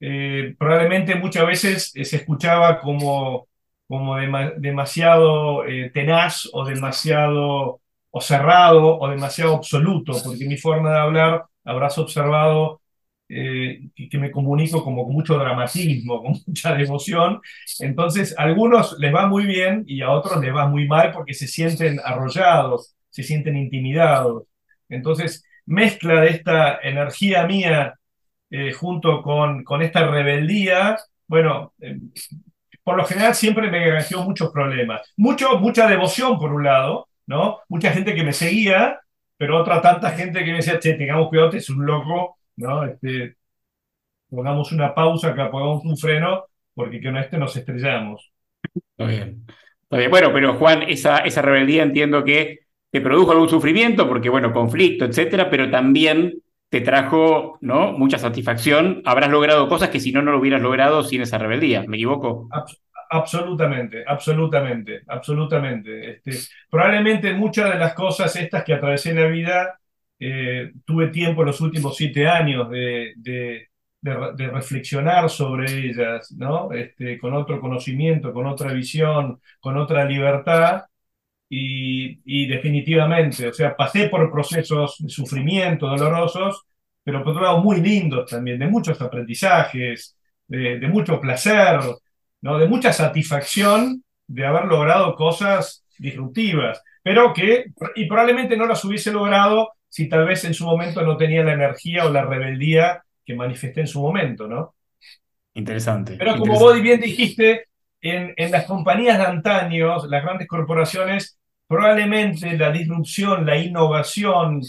[0.00, 3.48] eh, probablemente muchas veces se escuchaba como,
[3.86, 10.98] como demasiado eh, tenaz o demasiado o cerrado o demasiado absoluto, porque mi forma de
[10.98, 12.80] hablar habrás observado
[13.28, 17.40] eh, que me comunico como con mucho dramatismo, con mucha devoción.
[17.80, 21.34] Entonces, a algunos les va muy bien y a otros les va muy mal porque
[21.34, 24.44] se sienten arrollados, se sienten intimidados.
[24.88, 27.94] Entonces, mezcla de esta energía mía
[28.50, 31.98] eh, junto con, con esta rebeldía, bueno, eh,
[32.82, 35.12] por lo general siempre me granjeó muchos problemas.
[35.16, 37.58] Mucho, mucha devoción, por un lado, ¿no?
[37.68, 39.00] Mucha gente que me seguía,
[39.36, 42.84] pero otra tanta gente que me decía, che, tengamos cuidado, es un loco, ¿no?
[42.84, 43.36] Este,
[44.28, 46.44] pongamos una pausa, acá pongamos un freno,
[46.74, 48.30] porque con este nos estrellamos.
[48.74, 49.46] Está bien.
[50.10, 52.58] Bueno, pero Juan, esa, esa rebeldía entiendo que
[52.90, 57.92] te produjo algún sufrimiento, porque bueno, conflicto, etcétera, pero también te trajo ¿no?
[57.92, 59.02] mucha satisfacción.
[59.06, 61.84] Habrás logrado cosas que si no, no lo hubieras logrado sin esa rebeldía.
[61.86, 62.48] ¿Me equivoco?
[63.10, 66.10] absolutamente, absolutamente, absolutamente.
[66.10, 66.32] Este,
[66.70, 69.80] probablemente muchas de las cosas estas que atravesé en la vida,
[70.20, 73.68] eh, tuve tiempo en los últimos siete años de, de,
[74.50, 76.72] reflexionar sobre ellas, ¿no?
[76.72, 80.84] Este, con otro conocimiento, con otra visión, con otra libertad.
[81.50, 86.66] Y, definitivamente, o sea, pasé por procesos de sufrimiento dolorosos,
[87.02, 91.80] pero por otro lado muy lindos también, de muchos aprendizajes, de, mucho placer,
[92.42, 92.58] ¿no?
[92.58, 99.10] de mucha satisfacción de haber logrado cosas disruptivas, pero que, y probablemente no las hubiese
[99.12, 103.34] logrado si tal vez en su momento no tenía la energía o la rebeldía que
[103.34, 104.74] manifesté en su momento, ¿no?
[105.54, 106.16] Interesante.
[106.18, 107.66] Pero como vos bien dijiste,
[108.00, 114.62] en, en, las compañías de antaño, las grandes corporaciones, probablemente la disrupción, la innovación,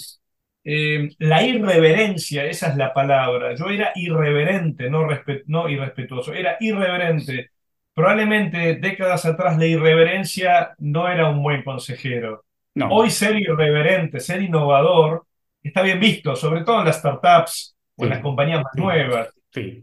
[0.63, 3.55] eh, la irreverencia, esa es la palabra.
[3.55, 5.07] Yo era irreverente, no,
[5.47, 7.51] no irrespetuoso, era irreverente.
[7.93, 12.45] Probablemente décadas atrás la irreverencia no era un buen consejero.
[12.89, 15.25] Hoy ser irreverente, ser innovador,
[15.61, 19.29] está bien visto, sobre todo en las startups o en las compañías más nuevas.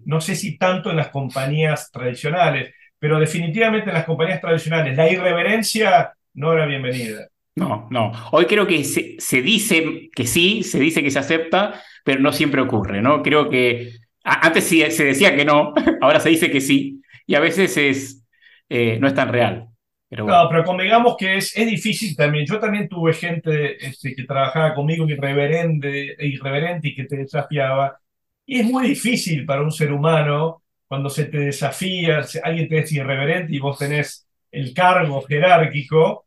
[0.05, 5.11] No sé si tanto en las compañías tradicionales, pero definitivamente en las compañías tradicionales la
[5.11, 7.29] irreverencia no era bienvenida.
[7.57, 8.13] No, no.
[8.33, 12.61] Hoy creo que se, dice que sí, se dice que se acepta, pero no siempre
[12.61, 13.23] ocurre, ¿no?
[13.23, 17.77] Creo que antes se decía que no, ahora se dice que sí, y a veces
[17.77, 18.25] es,
[18.69, 19.69] eh, no es tan real.
[20.09, 22.47] Pero No, pero convengamos que es, es difícil también.
[22.47, 27.99] Yo también tuve gente este, que trabajaba conmigo irreverente, irreverente y que te desafiaba.
[28.45, 32.93] Y es muy difícil para un ser humano cuando se te desafía, alguien te es
[32.93, 36.27] irreverente y vos tenés el cargo jerárquico,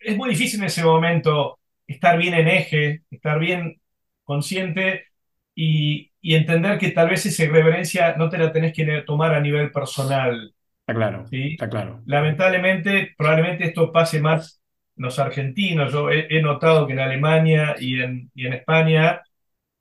[0.00, 3.80] es muy difícil en ese momento estar bien en eje, estar bien
[4.24, 5.06] consciente
[5.54, 9.70] y, entender que tal vez esa irreverencia no te la tenés que tomar a nivel
[9.70, 10.52] personal.
[10.86, 12.02] Está claro, está claro.
[12.06, 14.62] Lamentablemente, probablemente esto pase más
[14.94, 15.92] los argentinos.
[15.92, 19.20] Yo he, notado que en Alemania y en, y en España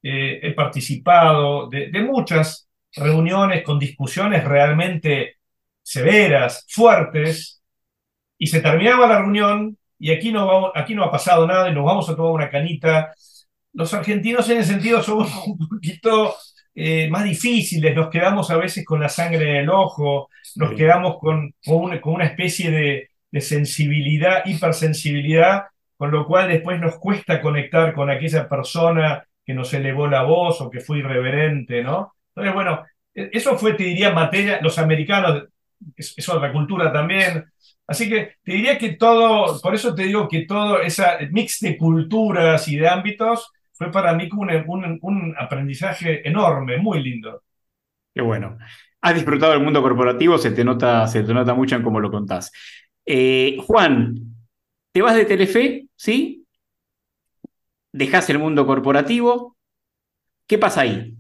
[0.01, 5.35] eh, he participado de, de muchas reuniones con discusiones realmente
[5.83, 7.61] severas, fuertes,
[8.37, 11.73] y se terminaba la reunión y aquí no, vamos, aquí no ha pasado nada y
[11.73, 13.13] nos vamos a tomar una canita.
[13.73, 16.35] Los argentinos en ese sentido somos un poquito
[16.75, 21.17] eh, más difíciles, nos quedamos a veces con la sangre en el ojo, nos quedamos
[21.19, 25.63] con, con, una, con, una, especie de, de sensibilidad, hipersensibilidad,
[25.97, 30.59] con lo cual después nos cuesta conectar con aquella persona que nos elevó la voz
[30.61, 32.13] o que fue irreverente, ¿no?
[32.29, 35.45] Entonces, bueno, e, eso fue, te diría, materia, los americanos,
[35.95, 37.45] es, es otra cultura también,
[37.87, 41.77] Así que te diría que todo, por eso te digo que todo ese mix de
[41.77, 47.43] culturas y de ámbitos fue para mí un, un, aprendizaje enorme, muy lindo.
[48.13, 48.57] Qué bueno.
[49.01, 52.09] Has disfrutado del mundo corporativo, se te nota, se te nota mucho en cómo lo
[52.09, 52.51] contás.
[53.05, 54.15] Eh, Juan,
[54.91, 56.45] te vas de Telefe, ¿sí?
[57.91, 59.57] Dejas el mundo corporativo.
[60.47, 61.15] ¿Qué pasa ahí?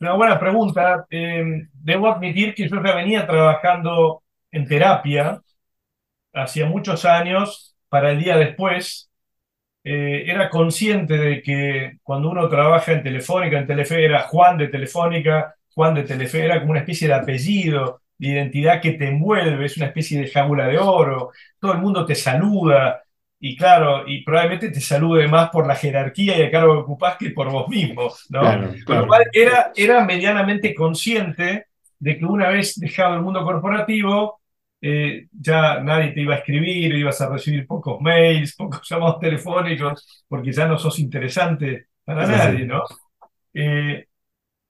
[0.00, 1.06] Una buena pregunta.
[1.10, 5.40] Eh, debo admitir que yo ya venía trabajando en terapia
[6.32, 9.10] hacía muchos años para el día después.
[9.84, 14.68] Eh, era consciente de que cuando uno trabaja en Telefónica, en Telefe era Juan de
[14.68, 19.66] Telefónica, Juan de Telefe era como una especie de apellido, de identidad que te envuelve,
[19.66, 23.02] es una especie de jábula de oro, todo el mundo te saluda.
[23.40, 27.16] y claro, y probablemente te salude más por la jerarquía y el cargo que ocupás
[27.16, 28.42] que por vos mismo, ¿no?
[28.86, 31.66] Con lo cual era, era medianamente consciente
[31.98, 34.41] de que una vez dejado el mundo corporativo,
[34.82, 40.24] eh, ya nadie te iba a escribir, ibas a recibir pocos mails, pocos llamados telefónicos,
[40.28, 42.82] porque ya no sos interesante para nadie, ¿no?
[43.54, 44.06] Eh,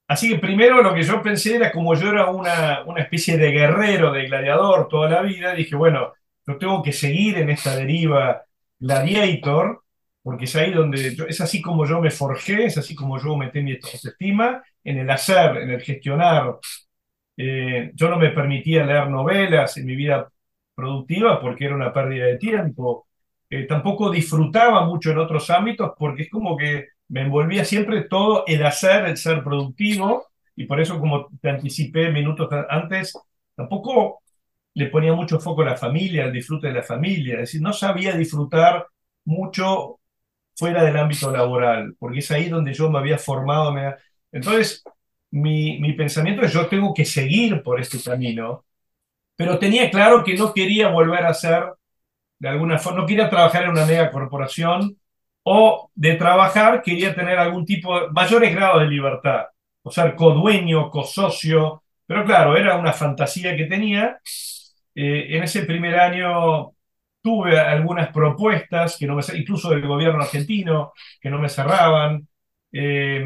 [0.08, 3.50] así que primero lo que yo pensé era como yo era una, una especie de
[3.52, 6.12] guerrero, de gladiador toda la vida, dije, bueno,
[6.46, 8.42] yo tengo que seguir en esta deriva
[8.78, 9.82] gladiator,
[10.22, 13.62] porque es ahí donde, es así como yo me forjé, es así como yo metí
[13.62, 16.58] mi autoestima, en el hacer, en el gestionar.
[17.36, 20.30] Eh, yo no me permitía leer novelas en mi vida
[20.74, 23.06] productiva porque era una pérdida de tiempo.
[23.50, 28.44] Eh, tampoco disfrutaba mucho en otros ámbitos porque es como que me envolvía siempre todo
[28.46, 33.12] el hacer, el ser productivo, y por eso, como te anticipé minutos antes,
[33.54, 34.22] tampoco
[34.74, 37.72] le ponía mucho foco a la familia, al disfrute de la familia, es decir, no
[37.72, 38.86] sabía disfrutar
[39.24, 40.00] mucho
[40.56, 43.74] fuera del ámbito laboral, porque es ahí donde yo me había formado.
[44.32, 44.82] Entonces,
[45.32, 48.64] mi, mi pensamiento es yo tengo que seguir por este camino,
[49.36, 51.64] pero tenía claro que no quería volver a ser,
[52.38, 54.98] de alguna forma, no quería trabajar en una mega corporación
[55.44, 59.46] o de trabajar quería tener algún tipo de mayores grados de libertad,
[59.82, 64.18] o ser codueño, cosocio, pero claro, era una fantasía que tenía.
[64.94, 66.72] Eh, en ese primer año
[67.22, 72.28] tuve algunas propuestas, que no me, incluso del gobierno argentino, que no me cerraban.
[72.72, 73.24] Eh,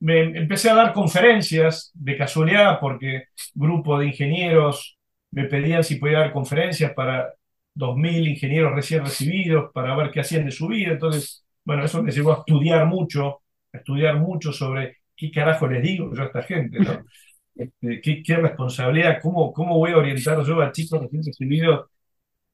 [0.00, 4.98] me empecé a dar conferencias de casualidad porque grupo de ingenieros
[5.30, 7.32] me pedían si podía dar conferencias para
[7.74, 10.92] 2.000 ingenieros recién recibidos para ver qué hacían de su vida.
[10.92, 15.82] Entonces, bueno, eso me llevó a estudiar mucho, a estudiar mucho sobre qué carajo les
[15.82, 17.04] digo yo a esta gente, ¿no?
[17.58, 21.90] Este, qué, qué, responsabilidad, cómo, cómo voy a orientar yo a chicos recién recibidos.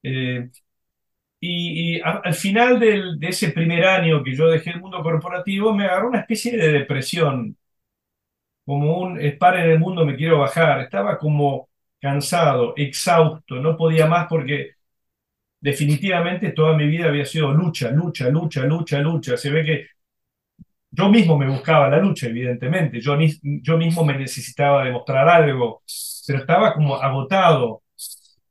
[0.02, 0.48] Eh,
[1.46, 5.84] y, al final del, de ese primer año que yo dejé el mundo corporativo, me
[5.86, 7.56] agarró una especie de depresión,
[8.64, 10.80] como un par en el mundo, me quiero bajar.
[10.80, 11.68] Estaba como
[12.00, 14.72] cansado, exhausto, no podía más porque
[15.60, 19.36] definitivamente toda mi vida había sido lucha, lucha, lucha, lucha, lucha.
[19.38, 19.86] Se ve que
[20.90, 25.82] yo mismo me buscaba la lucha, evidentemente, yo, yo mismo me necesitaba demostrar algo,
[26.26, 27.82] pero estaba como agotado.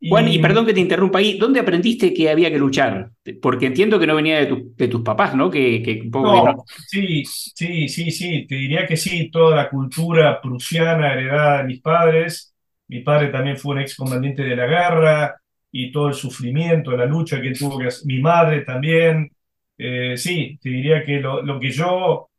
[0.09, 3.11] Juan, y perdón que te interrumpa ahí, ¿dónde aprendiste que había que luchar?
[3.41, 5.49] Porque entiendo que no venía de, de tus papás, ¿no?
[5.49, 11.13] Que, que no, Sí, sí, sí, sí, te diría que sí, toda la cultura prusiana
[11.13, 12.53] heredada de mis padres.
[12.87, 15.35] Mi padre también fue un ex combatiente de la guerra,
[15.75, 19.31] y todo el sufrimiento, la lucha que tuvo que hacer, mi madre también.
[19.77, 22.29] Eh, sí, te diría que lo, lo, que yo,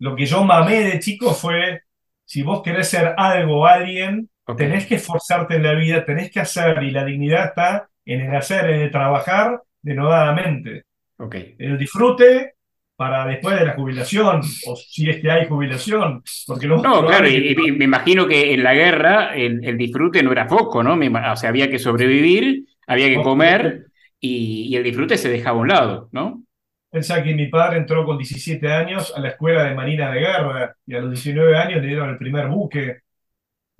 [0.00, 1.82] lo que yo mamé de chico fue,
[2.24, 3.66] si vos querés ser algo o
[4.52, 8.20] alguien, tenés que esforzarte en la vida, tenés que hacer, y la dignidad está en
[8.22, 10.84] el hacer, en el trabajar denodadamente.
[11.16, 11.56] Okay.
[11.58, 12.54] El disfrute
[12.96, 16.22] para después de la jubilación, o si es que hay jubilación.
[16.46, 20.46] Porque no, claro, y, me imagino que en la guerra el, el disfrute no era
[20.46, 20.94] poco, ¿no?
[20.94, 23.86] o sea, había que sobrevivir había que comer
[24.20, 26.44] y, el disfrute se dejaba a un lado, ¿no?
[26.90, 30.76] Pensá que mi padre entró con 17 años a la escuela de Marina de Guerra
[30.86, 32.98] y a los 19 años le dieron el primer buque.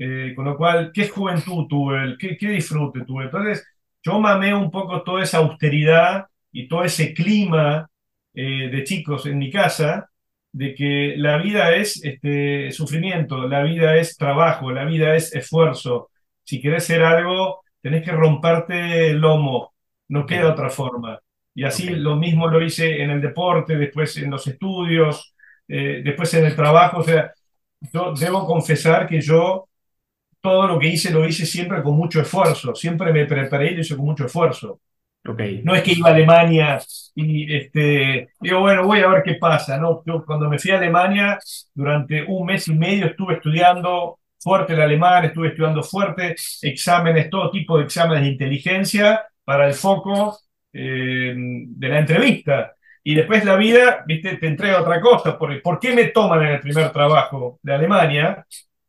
[0.04, 2.16] Eh, con lo cual, ¿qué juventud tuve?
[2.18, 3.24] ¿Qué, ¿Qué disfrute tuve?
[3.26, 3.64] Entonces,
[4.02, 7.88] yo mamé un poco toda esa austeridad y todo ese clima
[8.34, 10.10] eh, de chicos en mi casa,
[10.50, 16.10] de que la vida es este, sufrimiento, la vida es trabajo, la vida es esfuerzo.
[16.42, 19.72] Si querés ser algo, tenés que romperte el lomo,
[20.08, 21.20] no queda otra forma.
[21.54, 25.32] Y así lo mismo lo hice en el deporte, después en los estudios,
[25.68, 26.98] eh, después en el trabajo.
[26.98, 27.32] O sea,
[27.92, 29.68] yo debo confesar que yo
[30.42, 33.80] todo lo que hice lo hice siempre con mucho esfuerzo, siempre me preparé y lo
[33.80, 34.80] hice con mucho esfuerzo.
[35.24, 35.62] Okay.
[35.62, 36.80] No es que iba a Alemania
[37.14, 39.78] y este, digo, bueno, voy a ver qué pasa.
[39.78, 40.02] ¿no?
[40.04, 41.38] Yo cuando me fui a Alemania,
[41.72, 47.50] durante un mes y medio estuve estudiando fuerte el alemán, estuve estudiando fuerte, exámenes, todo
[47.52, 50.36] tipo de exámenes de inteligencia para el foco
[50.72, 52.74] eh, de la entrevista.
[53.04, 55.38] Y después la vida, viste, te entrega otra cosa.
[55.38, 58.44] ¿Por, ¿Por qué me toman en el primer trabajo de Alemania?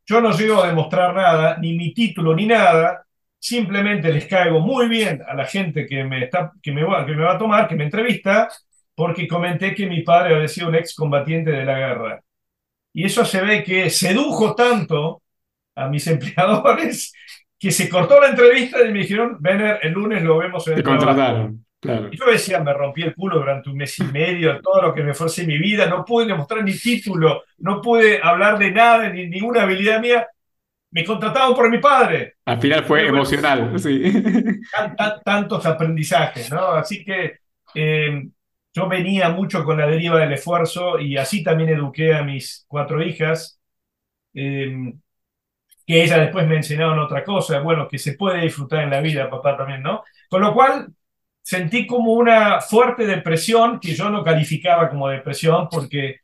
[0.05, 3.05] Yo no llego a demostrar nada, ni mi título, ni nada.
[3.39, 7.13] Simplemente les caigo muy bien a la gente que me, está, que me, va, que
[7.13, 8.49] me va a tomar, que me entrevista,
[8.95, 12.21] porque comenté que mi padre había sido un excombatiente de la guerra.
[12.93, 15.23] Y eso se ve que sedujo tanto
[15.75, 17.13] a mis empleadores
[17.57, 20.83] que se cortó la entrevista y me dijeron, Benner, el lunes lo vemos en el
[20.83, 22.09] Te contrataron, claro.
[22.11, 25.13] Yo decía, me rompí el culo durante un mes y medio, todo lo que me
[25.13, 29.27] forcé en mi vida, no pude demostrar ni título, no pude hablar de nada, ni
[29.27, 30.27] ninguna habilidad mía.
[30.91, 32.35] Me contrataron por mi padre.
[32.45, 34.13] Al final fue emocional, sí.
[35.25, 36.67] tantos aprendizajes, ¿no?
[36.67, 37.39] Así que
[37.73, 38.23] eh,
[38.73, 43.03] yo venía mucho con la deriva del esfuerzo y así también eduqué a mis cuatro
[43.03, 43.59] hijas,
[44.33, 44.93] eh,
[45.85, 49.29] que ellas después me enseñaron otra cosa, bueno, que se puede disfrutar en la vida,
[49.29, 50.03] papá también, ¿no?
[50.29, 50.93] Con lo cual
[51.43, 56.21] sentí como una fuerte depresión que yo no calificaba como depresión porque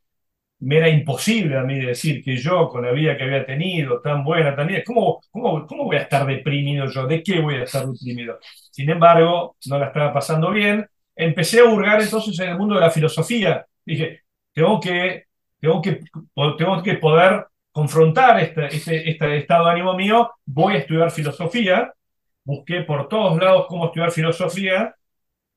[0.60, 4.24] me era imposible a mí decir que yo, con la vida que había tenido, tan
[4.24, 7.06] buena, tan bien, ¿cómo, cómo, cómo voy a estar deprimido yo?
[7.08, 8.40] ¿De qué voy a estar deprimido?
[8.72, 10.88] Sin embargo, no la estaba pasando bien.
[11.16, 13.66] Empecé a hurgar entonces en el mundo de la filosofía.
[13.86, 14.22] Dije,
[14.54, 15.26] tengo que,
[15.60, 16.02] tengo que,
[16.58, 20.32] tengo que poder confrontar este, este, este estado de ánimo mío.
[20.46, 21.94] Voy a estudiar filosofía.
[22.44, 24.96] Busqué por todos lados cómo estudiar filosofía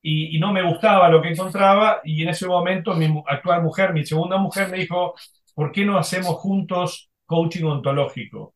[0.03, 4.05] y, no me gustaba lo que encontraba y en ese momento mi actual mujer, mi
[4.05, 5.15] segunda mujer, me dijo,
[5.55, 8.55] ¿por qué no hacemos juntos coaching ontológico?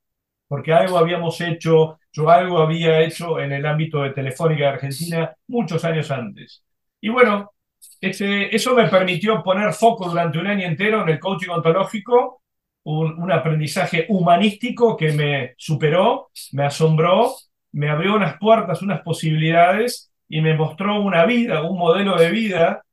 [0.49, 5.34] Porque algo habíamos hecho, yo algo había hecho en el ámbito de Telefónica de Argentina
[5.49, 6.64] muchos años antes.
[7.01, 7.53] Y bueno,
[8.01, 12.42] ese, eso me permitió poner foco durante un año entero en el coaching ontológico,
[12.84, 17.34] un, un aprendizaje humanístico que me superó, me asombró,
[17.72, 22.85] me abrió unas puertas, unas posibilidades y me mostró una vida, un modelo de vida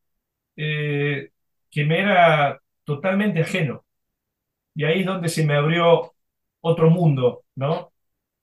[0.56, 1.32] eh,
[1.72, 3.86] que me era totalmente ajeno.
[4.76, 6.14] Y ahí es donde se me abrió
[6.62, 7.94] otro mundo, ¿no?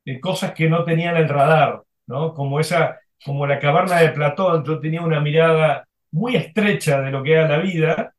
[0.04, 2.34] De cosas que no tenían el radar, ¿no?
[2.34, 7.22] Como esa, como la caverna de Platón, yo tenía una mirada muy estrecha de lo
[7.22, 8.14] que era la vida,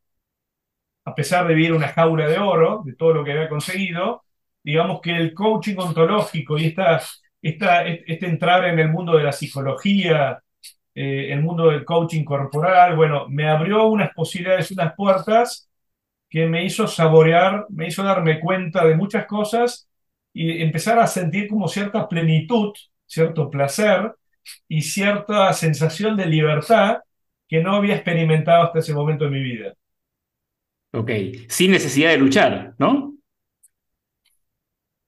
[1.05, 4.23] a pesar de vivir una jaula de oro, de todo lo que había conseguido,
[4.63, 7.01] digamos que el coaching ontológico y esta,
[7.41, 10.41] esta, este entrar en el mundo de la psicología,
[10.93, 15.69] eh, el mundo del coaching corporal, bueno, me abrió unas posibilidades, unas puertas
[16.29, 19.89] que me hizo saborear, me hizo darme cuenta de muchas cosas
[20.33, 22.73] y empezar a sentir como cierta plenitud,
[23.05, 24.13] cierto placer
[24.67, 26.99] y cierta sensación de libertad
[27.47, 29.73] que no había experimentado hasta ese momento de mi vida.
[30.93, 31.11] Ok,
[31.47, 33.15] sin necesidad de luchar, ¿no?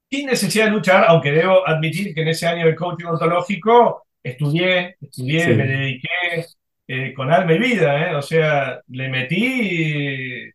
[0.10, 4.96] Sin necesidad de luchar, aunque debo admitir que en ese año de coaching ontológico estudié,
[5.02, 6.46] estudié, me dediqué
[6.88, 8.16] eh, con alma y vida, ¿eh?
[8.16, 10.52] o sea, le metí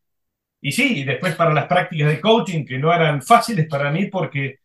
[0.61, 4.07] y, sí, y después para las prácticas de coaching que no eran fáciles para mí
[4.07, 4.57] porque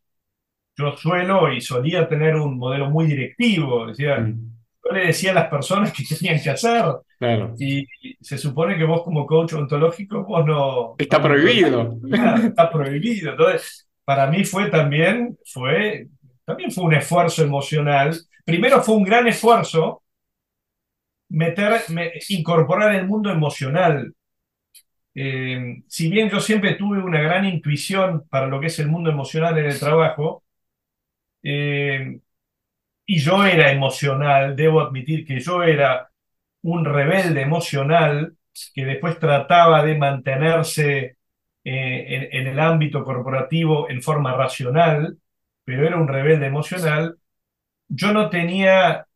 [0.76, 3.94] yo suelo y solía tener un modelo muy directivo, mm.
[3.94, 6.84] yo le decía a las personas que tenían que hacer.
[7.20, 7.56] Claro.
[7.58, 7.86] Y,
[8.20, 10.96] se supone que vos como coach ontológico, vos no...
[10.98, 11.98] Está prohibido.
[12.46, 13.32] está prohibido.
[13.32, 16.08] Entonces, para mí fue también, fue,
[16.46, 18.14] también fue un esfuerzo emocional
[18.46, 20.04] primero fue un gran esfuerzo
[21.30, 21.82] meter,
[22.30, 24.14] incorporar el mundo emocional.
[25.16, 29.10] Eh, si bien yo siempre tuve una gran intuición para lo que es el mundo
[29.12, 30.44] emocional en el trabajo,
[31.44, 32.20] eh,
[33.06, 36.10] y yo era emocional, debo admitir que yo era
[36.64, 38.38] un rebelde emocional
[38.74, 41.18] que después trataba de mantenerse
[41.64, 45.18] eh, en, el ámbito corporativo en forma racional,
[45.64, 47.18] pero era un rebelde emocional,
[47.88, 49.08] yo no tenía,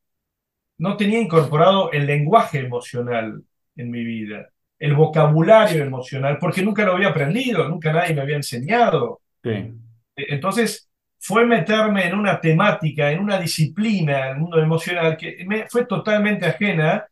[0.77, 3.43] no tenía incorporado el lenguaje emocional
[3.75, 8.37] en mi vida, el vocabulario emocional, porque nunca lo había aprendido, nunca nadie me había
[8.37, 9.21] enseñado.
[10.15, 10.89] E, entonces,
[11.19, 16.45] fue meterme en una temática, en una disciplina, el mundo emocional, que me fue totalmente
[16.45, 17.05] ajena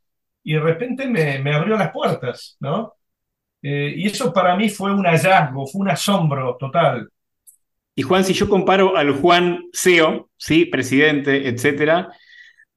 [0.43, 2.93] y de repente me, me abrió las puertas, ¿no?
[3.61, 7.09] Eh, y eso para mí fue un hallazgo, fue un asombro total.
[7.95, 10.65] Y Juan, si yo comparo al Juan CEO, ¿sí?
[10.65, 12.09] presidente, etcétera,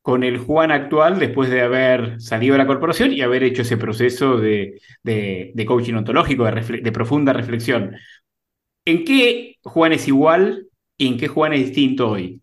[0.00, 3.76] con el Juan actual, después de haber salido de la corporación y haber hecho ese
[3.76, 4.80] proceso de,
[5.66, 7.96] coaching ontológico, de, profunda reflexión,
[8.84, 12.40] ¿en qué Juan es igual y en qué Juan es distinto hoy?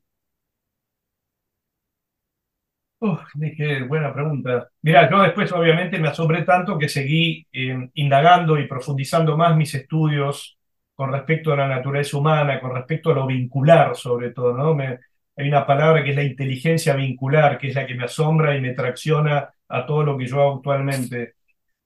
[3.00, 3.20] Uf,
[3.58, 4.70] qué buena pregunta.
[4.82, 9.74] Mira, yo después obviamente me asombré tanto que seguí eh, indagando y profundizando más mis
[9.76, 10.55] estudios
[10.96, 14.74] con respecto a la naturaleza humana, con respecto a lo vincular sobre todo, ¿no?
[14.74, 15.00] Me,
[15.38, 18.62] hay una palabra que es la inteligencia vincular, que es la que me asombra y
[18.62, 21.36] me tracciona a todo lo que yo hago actualmente.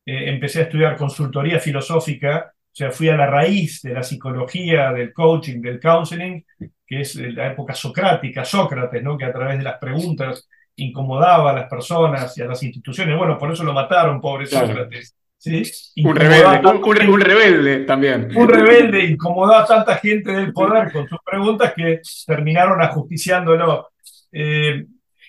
[0.05, 4.91] Eh, empecé a estudiar consultoría filosófica, o sea, fui a la raíz de la psicología,
[4.91, 6.45] del coaching, del counseling,
[6.85, 9.17] que es la época socrática, Sócrates, ¿no?
[9.17, 13.17] que a través de las preguntas incomodaba a las personas y a las instituciones.
[13.17, 15.15] Bueno, por eso lo mataron, pobre Sócrates.
[16.03, 18.29] Un rebelde, un, rebelde también.
[18.35, 23.89] Un rebelde incomodó a tanta gente del poder con sus preguntas que terminaron ajusticiándolo.
[24.31, 24.85] Eh,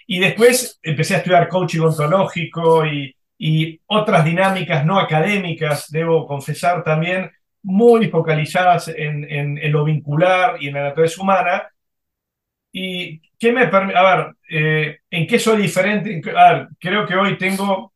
[0.07, 6.83] y después empecé a estudiar coaching ontológico y, y otras dinámicas no académicas, debo confesar
[6.83, 7.31] también,
[7.63, 11.69] muy focalizadas en, en, lo vincular y en la naturaleza humana.
[12.73, 16.21] ¿Y qué me A ver, eh, ¿en qué soy diferente?
[16.37, 17.93] A ver, creo que hoy tengo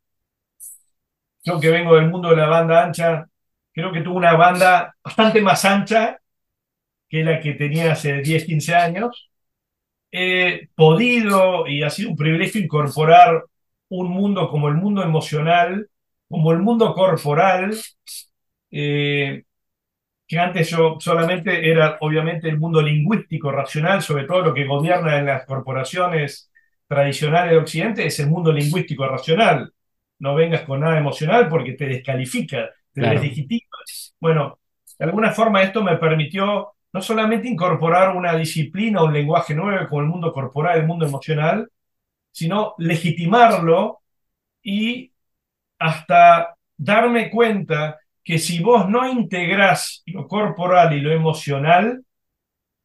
[1.44, 3.26] yo que vengo del mundo de la banda ancha,
[3.72, 6.18] creo que tuve una banda bastante más ancha
[7.08, 9.30] que la que tenía hace 10, 15 años.
[10.12, 13.44] He podido, y ha sido un privilegio, incorporar
[13.90, 15.88] un mundo como el mundo emocional,
[16.28, 17.74] como el mundo corporal,
[18.70, 19.44] eh,
[20.28, 25.18] que antes yo solamente era obviamente el mundo lingüístico, racional, sobre todo lo que gobierna
[25.18, 26.50] en las corporaciones
[26.88, 29.73] tradicionales de Occidente, es el mundo lingüístico racional.
[30.24, 33.76] No vengas con nada emocional porque te descalifica, te deslegitima.
[34.18, 34.58] Bueno,
[34.98, 40.00] de alguna forma esto me permitió no solamente incorporar una disciplina, un lenguaje nuevo como
[40.00, 41.68] el mundo corporal, el mundo emocional,
[42.30, 44.00] sino legitimarlo
[44.62, 45.12] y
[45.78, 52.02] hasta darme cuenta que si vos no integrás lo corporal y lo emocional,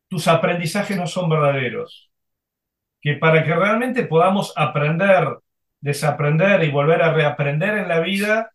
[0.09, 2.11] tus aprendizajes no son verdaderos.
[2.99, 5.37] Que para que realmente podamos aprender,
[5.81, 8.51] desaprender y volver a reaprender en la vida,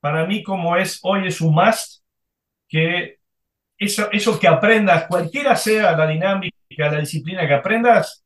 [0.00, 2.02] para mí como es hoy es un must,
[2.68, 3.18] que
[3.78, 8.24] eso, eso que aprendas, cualquiera sea la dinámica, la disciplina que aprendas,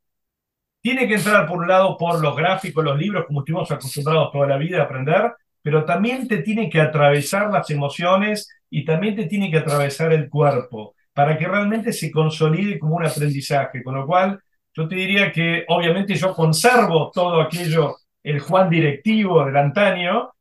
[0.81, 4.47] tiene que entrar por un lado por los gráficos, los libros, como estuvimos acostumbrados toda
[4.47, 9.27] la vida a aprender, pero también te tiene que atravesar las emociones y también te
[9.27, 13.83] tiene que atravesar el cuerpo para que realmente se consolide como un aprendizaje.
[13.83, 14.41] Con lo cual,
[14.75, 17.97] yo te diría que obviamente yo conservo todo aquello,
[18.27, 20.33] el Juan directivo del antaño,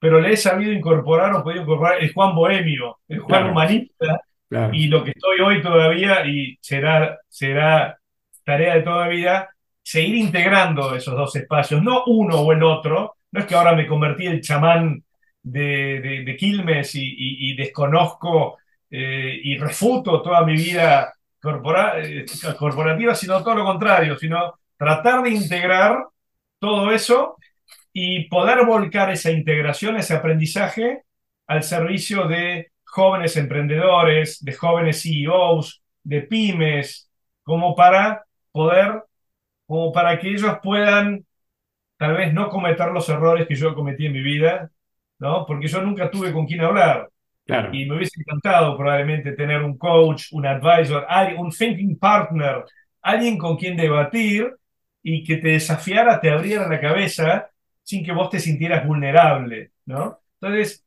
[0.00, 4.20] pero le he sabido incorporar o podido incorporar el Juan bohemio, el Juan humanista,
[4.72, 7.96] y lo que estoy hoy todavía, y será, será
[8.44, 9.50] tarea de toda vida,
[9.80, 13.86] seguir integrando esos dos espacios, no uno o el otro, no es que ahora me
[13.86, 15.04] convertí en chamán
[15.44, 18.58] de, Quilmes y, desconozco
[18.90, 21.14] eh, y refuto toda mi vida
[21.44, 22.26] eh,
[22.58, 26.04] corporativa, sino todo lo contrario, sino tratar de integrar
[26.62, 27.36] todo eso
[27.92, 31.02] y poder volcar esa integración, ese aprendizaje
[31.48, 37.10] al servicio de jóvenes emprendedores, de jóvenes CEOs, de pymes,
[37.42, 39.02] como para poder,
[39.66, 41.26] como para que ellos puedan
[41.96, 44.70] tal vez no cometer los errores que yo cometí en mi vida,
[45.18, 45.44] ¿no?
[45.44, 47.08] Porque yo nunca tuve con quién hablar.
[47.44, 47.74] Claro.
[47.74, 51.04] Y me hubiese encantado probablemente tener un coach, un advisor,
[51.36, 52.64] un thinking partner,
[53.02, 54.48] alguien con quien debatir
[55.02, 57.50] y que te desafiara, te abriera la cabeza
[57.82, 60.20] sin que vos te sintieras vulnerable, ¿no?
[60.40, 60.84] Entonces,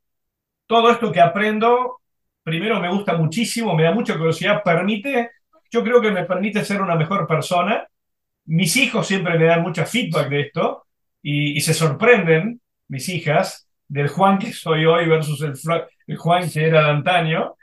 [0.66, 2.02] todo esto que aprendo,
[2.44, 5.32] primero me gusta muchísimo, me da mucha curiosidad, permite,
[5.70, 7.86] yo creo que me permite ser una mejor persona.
[8.46, 10.86] Mis hijos siempre me dan mucha feedback de esto,
[11.28, 16.84] y, se sorprenden mis hijas del Juan que soy hoy versus el, Juan que era
[16.84, 17.56] de antaño.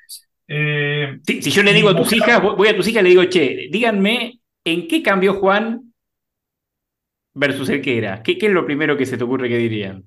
[0.48, 3.24] Eh, si yo le digo a tus hijas, voy a tus hijas y le digo,
[3.26, 5.91] che, díganme en qué cambió Juan
[7.34, 8.22] versus el que era.
[8.22, 10.04] ¿Qué, es lo primero que se te ocurre que dirían?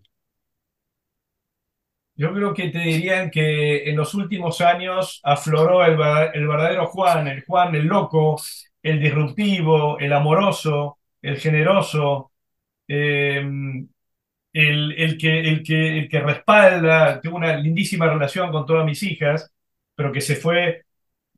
[2.17, 5.93] Yo creo que te dirían que en los últimos años afloró el,
[6.33, 8.41] el, verdadero Juan, el Juan el loco,
[8.81, 12.31] el disruptivo, el amoroso, el generoso,
[12.87, 13.87] Em,
[14.53, 19.01] el, el, que, el, que, el que respalda, tengo una lindísima relación con todas mis
[19.03, 19.51] hijas,
[19.95, 20.85] pero que se fue,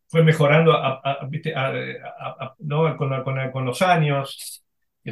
[0.08, 0.74] fue mejorando
[2.60, 2.98] ¿no?
[2.98, 4.64] con, con, con, los años,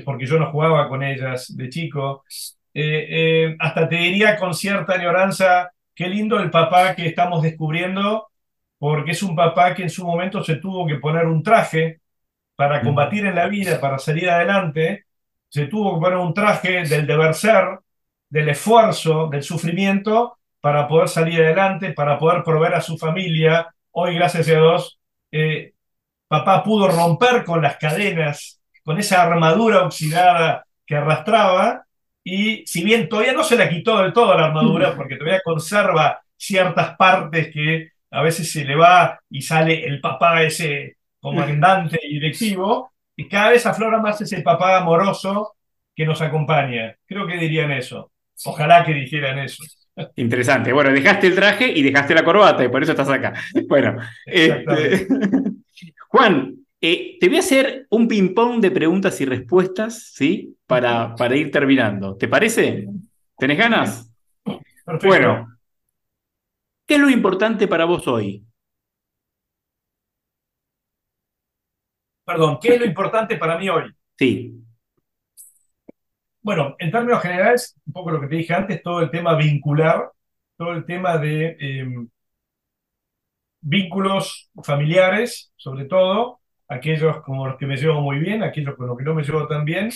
[0.04, 2.24] porque yo no jugaba con ellas de chico.
[2.74, 8.28] Eh, eh, hasta te diría con cierta añoranza, qué lindo el papá que estamos descubriendo,
[8.78, 12.02] porque es un papá que en su momento se tuvo que poner un traje
[12.56, 15.06] para combatir en la vida, para salir adelante,
[15.50, 17.80] se tuvo que poner un traje del deber ser,
[18.30, 23.74] del esfuerzo, del sufrimiento, para poder salir adelante, para poder proveer a su familia.
[23.91, 25.00] Hoy, gracias a Dios,
[25.32, 25.74] eh,
[26.28, 31.86] papá pudo romper con las cadenas, con esa armadura oxidada que arrastraba,
[32.24, 36.22] y si bien todavía no se la quitó del todo la armadura, porque todavía conserva
[36.38, 42.14] ciertas partes que a veces se le va y sale el papá ese comandante y
[42.14, 45.56] directivo, y cada vez aflora más ese papá amoroso
[45.96, 46.96] que nos acompaña.
[47.08, 48.12] Creo que dirían eso.
[48.46, 49.64] Ojalá que dijeran eso.
[50.16, 50.74] Interesante.
[50.74, 53.34] Bueno, dejaste el traje y dejaste la corbata y por eso estás acá.
[53.68, 55.08] Bueno, este...
[56.10, 60.57] Juan, eh, te voy a hacer un ping-pong de preguntas y respuestas, ¿sí?
[60.67, 62.15] Para, para ir terminando.
[62.15, 62.88] ¿Te parece?
[63.38, 64.11] ¿Tenés ganas?
[64.86, 65.07] Perfecto.
[65.07, 65.57] Bueno,
[66.86, 68.45] ¿qué es lo importante para vos hoy?
[72.26, 73.91] Perdón, ¿qué es lo importante para mí hoy?
[74.17, 74.65] Sí.
[76.41, 80.11] Bueno, en términos generales, un poco lo que te dije antes, todo el tema vincular,
[80.57, 82.07] todo el tema de em,
[83.61, 88.97] vínculos familiares, sobre todo, aquellos con los que me llevo muy bien, aquellos con los
[88.97, 89.91] que no me llevo tan bien,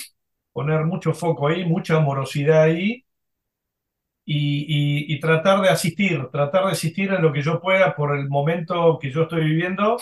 [0.54, 3.06] poner mucho foco ahí, mucha amorosidad ahí,
[4.32, 9.00] y, tratar de asistir, tratar de asistir en lo que yo pueda por el momento
[9.02, 9.98] que yo estoy viviendo,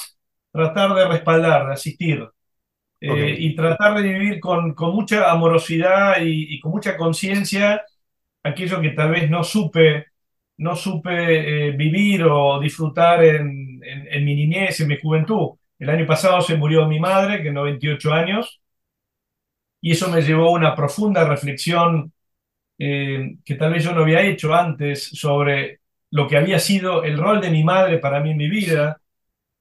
[0.51, 2.27] tratar de respaldar, de asistir.
[2.99, 7.83] Eh, y tratar de vivir con, con mucha amorosidad y, con mucha conciencia
[8.43, 10.07] aquello que tal vez no supe,
[10.57, 15.51] no supe eh, vivir o disfrutar en, en, mi niñez, en mi juventud.
[15.79, 18.61] El año pasado se murió mi madre, que 98 años,
[19.81, 22.11] y eso me llevó a una profunda reflexión
[22.79, 27.17] eh, que tal vez yo no había hecho antes sobre lo que había sido el
[27.17, 29.01] rol de mi madre para mí en mi vida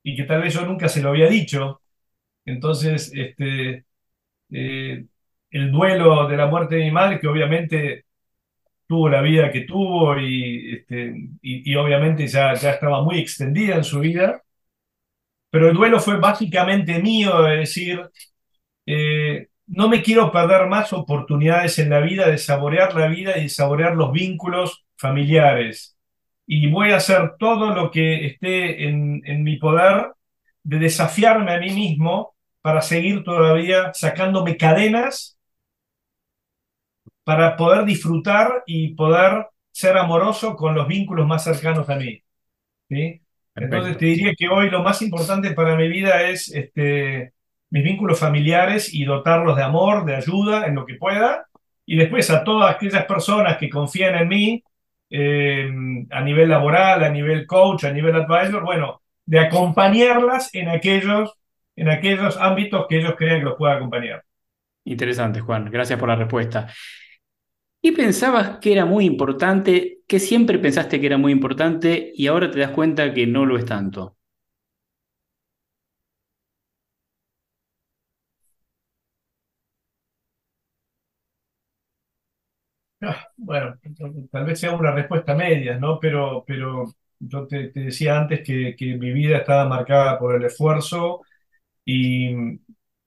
[0.03, 1.83] y que tal vez yo nunca se lo había dicho.
[2.45, 3.87] Entonces, este,
[4.53, 5.07] eh,
[5.51, 8.07] el duelo de la muerte de mi madre, que obviamente
[8.87, 13.85] tuvo la vida que tuvo y, este, y, obviamente ya, ya estaba muy extendida en
[13.85, 14.43] su vida,
[15.57, 18.11] pero el duelo fue básicamente mío, decir,
[18.85, 23.45] eh, no me quiero perder más oportunidades en la vida de saborear la vida y
[23.45, 25.97] de saborear los vínculos familiares.
[26.47, 30.13] Y voy a hacer todo lo que esté en, en mi poder
[30.63, 35.39] de desafiarme a mí mismo para seguir todavía sacándome cadenas
[37.25, 42.23] para poder disfrutar y poder ser amoroso con los vínculos más cercanos a mí.
[42.91, 43.23] ¿sí?
[43.57, 47.33] Entonces te diría que hoy lo más importante para mi vida es este,
[47.71, 51.47] mis vínculos familiares y dotarlos de amor, de ayuda en lo que pueda.
[51.87, 54.63] Y después a todas aquellas personas que confían en mí
[55.09, 55.71] eh,
[56.11, 61.33] a nivel laboral, a nivel coach, a nivel advisor, bueno, de acompañarlas en aquellos,
[61.77, 64.23] en aquellos ámbitos que ellos crean que los pueda acompañar.
[64.85, 65.71] Interesante, Juan.
[65.71, 66.69] Gracias por la respuesta.
[67.81, 72.51] ¿Y pensabas que era muy importante, que siempre pensaste que era muy importante y ahora
[72.51, 74.17] te das cuenta que no lo es tanto?
[83.03, 83.77] Ah, bueno,
[84.31, 86.01] tal vez sea una respuesta media, ¿no?
[86.01, 86.85] Pero, pero
[87.19, 91.21] yo te, decía antes que, mi vida estaba marcada por el esfuerzo
[91.85, 92.35] y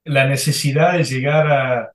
[0.06, 1.94] la necesidad de llegar a,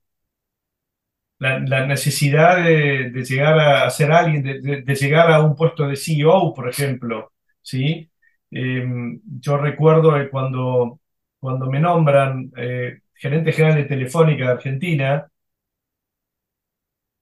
[1.44, 6.68] la, necesidad de, llegar a ser alguien, de, llegar a un puesto de CEO, por
[6.68, 7.32] ejemplo,
[7.62, 8.10] ¿sí?
[8.50, 11.00] Em, yo recuerdo cuando,
[11.38, 15.26] cuando me nombran eh, gerente general de Telefónica de Argentina,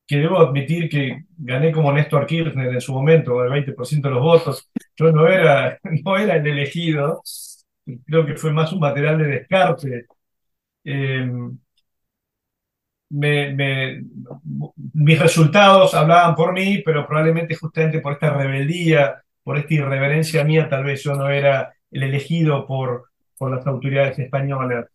[0.06, 4.22] que debo admitir que gané como Néstor Kirchner en su momento, el 20% de los
[4.22, 4.70] votos.
[4.96, 7.22] Yo no era, no era el elegido,
[8.06, 10.06] creo que fue más un material de descarte.
[13.20, 14.08] Em,
[14.94, 20.68] mis resultados hablaban por mí, pero probablemente justamente por esta rebeldía, por esta irreverencia mía,
[20.68, 24.86] tal vez yo no era el elegido por, por las autoridades españolas.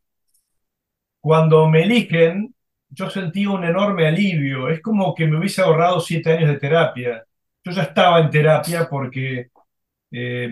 [1.20, 2.56] Cuando me eligen,
[2.90, 4.70] yo sentí un enorme alivio.
[4.70, 7.24] Es como que me hubiese ahorrado siete años de terapia.
[7.64, 9.50] Yo ya estaba en terapia porque
[10.12, 10.50] eh,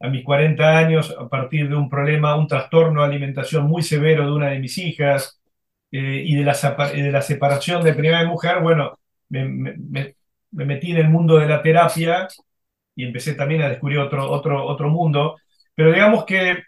[0.00, 4.24] a mis 40 años, a partir de un problema, un trastorno de alimentación muy severo
[4.26, 5.39] de una de mis hijas
[5.92, 6.54] eh, y de la,
[6.92, 10.14] de la separación de primera mujer, bueno, me, me,
[10.52, 12.28] metí en el mundo de la terapia
[12.96, 15.36] y empecé también a descubrir otro, otro, otro mundo.
[15.74, 16.58] Pero digamos que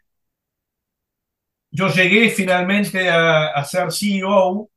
[1.70, 4.68] yo llegué finalmente a, a ser CEO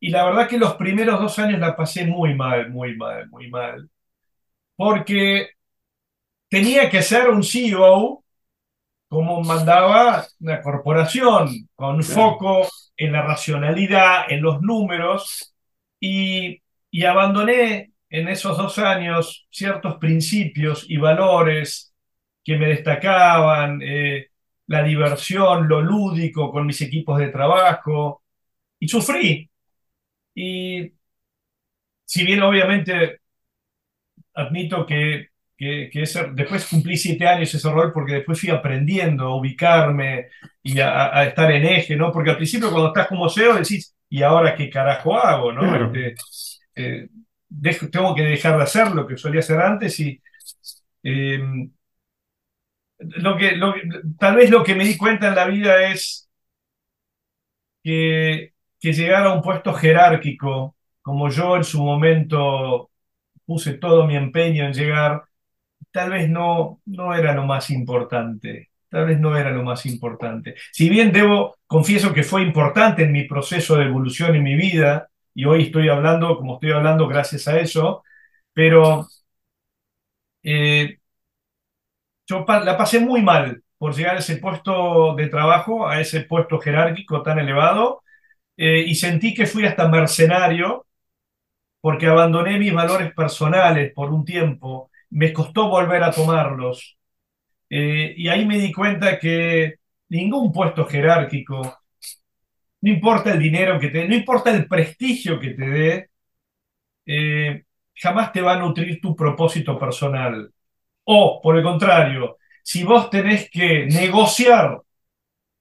[0.00, 3.50] y la verdad que los primeros dos años la pasé muy mal, muy mal, muy
[3.50, 3.90] mal.
[4.76, 5.50] Porque
[6.48, 8.24] tenía que ser un CEO
[9.08, 12.68] como mandaba una corporación, con foco
[13.00, 15.54] en la racionalidad, en los números,
[16.00, 16.62] y,
[17.06, 21.94] abandoné en esos dos años ciertos principios y valores
[22.44, 24.28] que me destacaban, eh,
[24.66, 28.22] la diversión, lo lúdico con mis equipos de trabajo,
[28.78, 29.50] y sufrí,
[30.34, 30.92] y
[32.04, 33.20] si bien obviamente
[34.34, 35.29] admito que,
[35.60, 40.28] que, después cumplí siete años ese rol porque después fui aprendiendo a ubicarme
[40.62, 42.10] y a, estar en eje, ¿no?
[42.10, 45.92] Porque al principio cuando estás como CEO decís, ¿y ahora qué carajo hago, no?
[45.92, 46.14] Este,
[46.76, 47.08] eh,
[47.92, 50.20] tengo que dejar de hacer lo que solía hacer antes y...
[51.02, 51.70] Em,
[52.98, 53.74] lo que, lo
[54.18, 56.28] tal vez lo que me di cuenta en la vida es
[57.82, 62.90] que que llegar a un puesto jerárquico, como yo en su momento
[63.44, 65.24] puse todo mi empeño en llegar,
[65.90, 68.70] tal vez no, no era lo más importante.
[68.88, 70.56] Tal vez no era lo más importante.
[70.72, 75.08] Si bien debo, confieso que fue importante en mi proceso de evolución en mi vida,
[75.34, 78.02] y hoy estoy hablando como estoy hablando gracias a eso,
[78.52, 79.06] pero
[80.42, 80.98] eh,
[82.26, 86.58] yo la pasé muy mal por llegar a ese puesto de trabajo, a ese puesto
[86.60, 88.02] jerárquico tan elevado,
[88.56, 90.86] eh, y sentí que fui hasta mercenario
[91.80, 96.98] porque abandoné mis valores personales por un tiempo, me costó volver a tomarlos.
[97.68, 99.76] Eh, y ahí me di cuenta que
[100.08, 101.78] ningún puesto jerárquico,
[102.82, 106.10] no importa el dinero que te dé, no importa el prestigio que te dé,
[107.06, 110.52] eh, jamás te va a nutrir tu propósito personal.
[111.04, 114.80] O, por el contrario, si vos tenés que negociar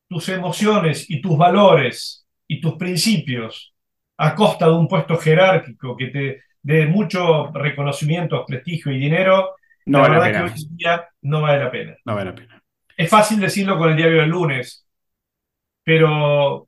[0.07, 3.73] tus emociones y tus valores y tus principios
[4.17, 9.55] a costa de un puesto jerárquico que te dé mucho reconocimiento, prestigio y dinero,
[9.85, 10.45] no la vale la verdad pena.
[10.45, 11.97] que hoy en día no vale la pena.
[12.05, 12.63] No vale la pena.
[12.97, 14.85] Es fácil decirlo con el diario del lunes,
[15.83, 16.67] pero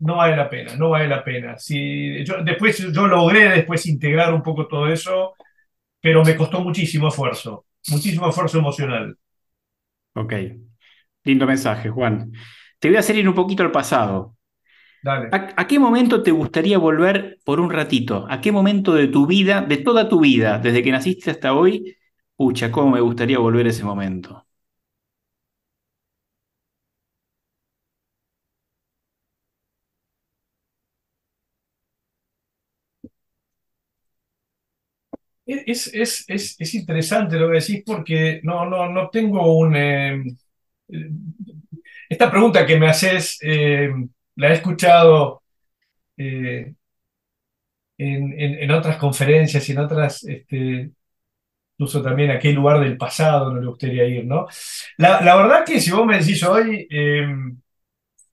[0.00, 1.58] no vale la pena, no vale la pena.
[1.58, 5.34] Si, yo, después yo logré después integrar un poco todo eso,
[6.00, 9.16] pero me costó muchísimo esfuerzo, muchísimo esfuerzo emocional.
[10.14, 10.32] Ok.
[11.24, 12.32] Lindo mensaje, Juan.
[12.78, 14.36] Te voy a hacer ir un poquito al pasado.
[15.02, 15.28] Dale.
[15.32, 18.26] ¿A, a qué momento te gustaría volver por un ratito?
[18.28, 21.96] ¿A qué momento de tu vida, de toda tu vida, desde que naciste hasta hoy?
[22.36, 24.46] Pucha, cómo me gustaría volver a ese momento.
[35.46, 39.74] Es, es, es, es interesante lo que decís porque no, no, no tengo un...
[39.76, 40.22] eh,
[42.08, 43.90] esta pregunta que me haces eh,
[44.40, 45.42] la he escuchado
[46.18, 46.74] eh,
[47.98, 50.90] en, en- otras conferencias y en otras, este,
[51.78, 54.46] incluso también a qué lugar del pasado no le gustaría ir, ¿no?
[54.98, 57.26] La, la verdad que si vos me decís hoy, eh,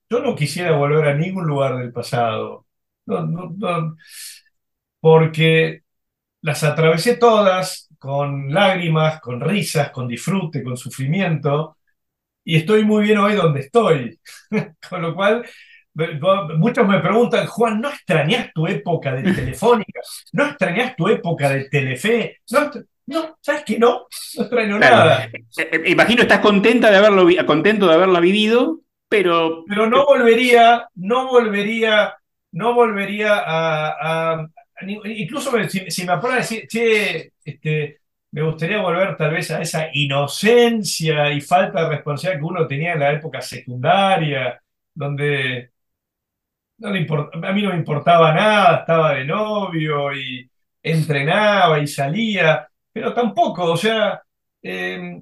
[0.09, 2.65] yo no quisiera volver a ningún lugar del pasado,
[3.05, 3.97] No, no, no,
[4.99, 5.81] porque
[6.41, 11.77] las atravesé todas con lágrimas, con risas, con disfrute, con sufrimiento,
[12.43, 14.19] y estoy muy bien hoy donde estoy.
[14.89, 15.45] Con lo cual,
[16.57, 19.99] muchos me preguntan, Juan, ¿no extrañas tu época de Telefónica?
[20.33, 22.37] ¿No extrañas tu época de Telefe?
[22.51, 22.71] No,
[23.07, 23.79] no, ¿sabes qué?
[23.79, 24.05] No,
[24.37, 24.95] no extraño Claro.
[24.95, 25.23] nada.
[25.25, 28.79] Eh, eh, Imagino estás contenta de haberlo, contento de haberla vivido,
[29.09, 32.15] pero Pero no volvería, no volvería,
[32.51, 34.47] no volvería a,
[35.05, 39.61] incluso si, si me apuras a decir, che, este, me gustaría volver tal vez a
[39.61, 44.61] esa inocencia y falta de responsabilidad que uno tenía en la época secundaria,
[44.93, 45.71] donde
[46.77, 47.07] no le
[47.43, 50.49] a mí no me importaba nada, estaba de novio y
[50.83, 54.21] entrenaba y salía, pero tampoco, o sea,
[54.61, 55.21] eh,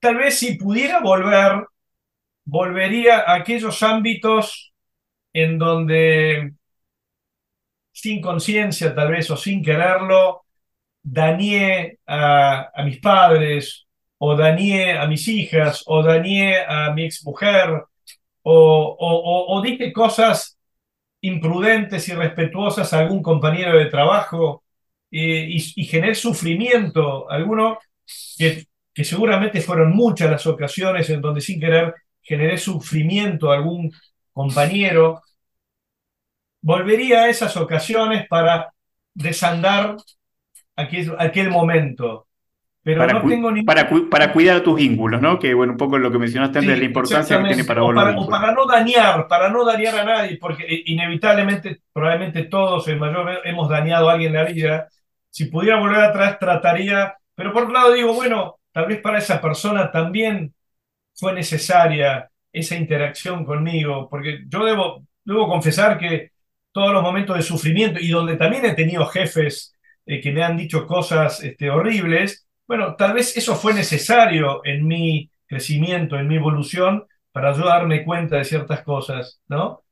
[0.00, 1.66] tal vez si pudiera volver,
[2.44, 4.72] volvería a aquellos ámbitos
[5.32, 6.54] en donde
[7.92, 10.44] sin conciencia tal vez o sin quererlo,
[11.02, 13.86] dañé a, mis padres
[14.18, 17.84] o dañé a mis hijas o dañé a mi exmujer
[18.42, 20.58] o, o, o dije cosas
[21.24, 24.62] imprudentes, irrespetuosas a algún compañero de trabajo
[25.10, 27.78] eh, y, generé sufrimiento, alguno
[28.36, 28.66] que,
[29.04, 33.92] seguramente fueron muchas las ocasiones en donde sin querer generé sufrimiento a algún
[34.32, 35.22] compañero,
[36.60, 38.72] volvería a esas ocasiones para
[39.14, 39.96] desandar
[40.76, 42.26] aquel momento.
[42.84, 45.38] Pero para, no cu- tengo ningún para, cu- para cuidar tus vínculos, ¿no?
[45.38, 47.82] Que bueno, un poco lo que mencionaste antes de la Sí, importancia que tiene para
[47.82, 51.82] o, volver para, o para no dañar, para no dañar a nadie, porque eh, inevitablemente,
[51.92, 54.88] probablemente todos en mayor hemos dañado a alguien en la vida.
[55.30, 59.40] Si pudiera volver atrás, trataría, pero por otro lado digo, bueno, tal vez para esa
[59.40, 60.54] persona también
[61.14, 66.30] fue necesaria esa interacción conmigo, porque yo debo, debo confesar que
[66.72, 69.74] todos los momentos de sufrimiento y donde también he tenido jefes
[70.06, 74.86] eh, que me han dicho cosas este, horribles, bueno, tal vez eso fue necesario en
[74.86, 79.82] mi crecimiento, en mi evolución, para yo darme cuenta de ciertas cosas, ¿no?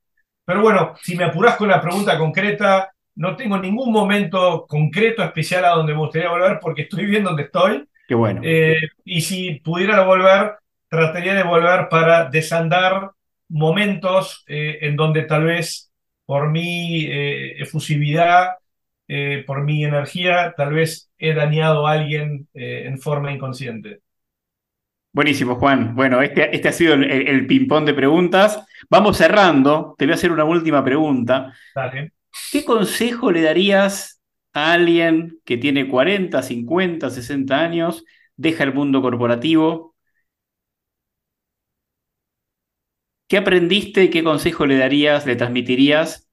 [0.45, 5.64] Pero bueno, si me apurás con la pregunta concreta, no tengo ningún momento concreto especial
[5.64, 7.87] a donde me gustaría volver porque estoy bien donde estoy.
[8.09, 8.41] Qué bueno.
[8.45, 10.55] Eh, y si pudiera volver,
[10.89, 13.11] trataría de volver para desandar
[13.49, 15.93] momentos eh, en donde tal vez
[16.25, 18.53] por mi eh, efusividad,
[19.12, 24.00] eh, por mi energía, tal vez he dañado a alguien eh, en forma inconsciente.
[25.14, 25.94] Buenísimo, Juan.
[25.94, 28.64] Bueno, este, este ha sido el, el- ping-pong de preguntas.
[28.88, 29.94] Vamos cerrando.
[29.98, 31.52] Te voy a hacer una última pregunta.
[31.74, 32.12] Dale.
[32.50, 38.04] ¿Qué consejo le darías a alguien que tiene 40, 50, 60 años,
[38.36, 39.94] deja el mundo corporativo?
[43.28, 46.28] ¿Qué aprendiste y qué consejo le darías, le transmitirías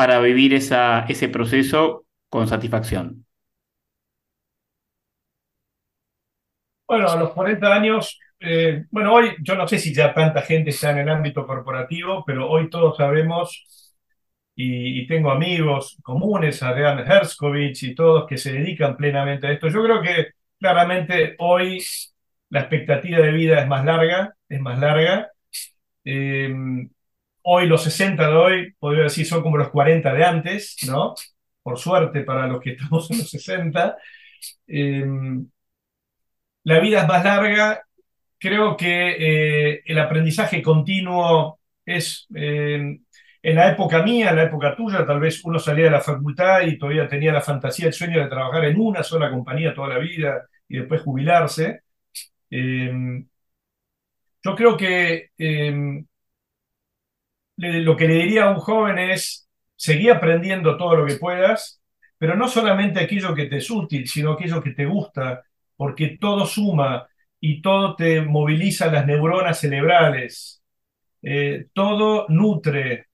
[0.00, 3.26] para vivir ese proceso con satisfacción?
[6.86, 10.70] Bueno, a los 40 años, eh, bueno, hoy yo no sé si ya tanta gente
[10.70, 13.62] está en el ámbito corporativo, pero hoy todos sabemos
[14.54, 19.68] y, tengo amigos comunes, Adrián Herskovich y todos que se dedican plenamente a esto.
[19.68, 20.28] Yo creo que
[20.58, 21.84] claramente hoy
[22.48, 25.30] la expectativa de vida es más larga, es más larga.
[26.06, 26.88] Eh,
[27.42, 31.14] hoy los 60 de hoy, podría decir, son como los 40 de antes, ¿no?
[31.62, 33.96] Por suerte para los que estamos en los 60.
[34.66, 35.04] Eh,
[36.64, 37.82] la vida es más larga.
[38.38, 42.26] Creo que eh, el aprendizaje continuo es
[43.42, 46.62] en la época mía, en la época tuya, tal vez uno salía de la facultad
[46.62, 49.98] y todavía tenía la fantasía, el sueño de trabajar en una sola compañía toda la
[49.98, 51.80] vida y después jubilarse.
[52.50, 53.26] Em,
[54.42, 56.06] yo creo que em,
[57.60, 61.80] lo que le diría a un joven es, seguir aprendiendo todo lo que puedas,
[62.18, 65.42] pero no solamente aquello que te es útil, sino aquello que te gusta,
[65.76, 67.06] porque todo suma
[67.40, 70.62] y todo te moviliza las neuronas cerebrales,
[71.22, 73.06] eh, todo nutre,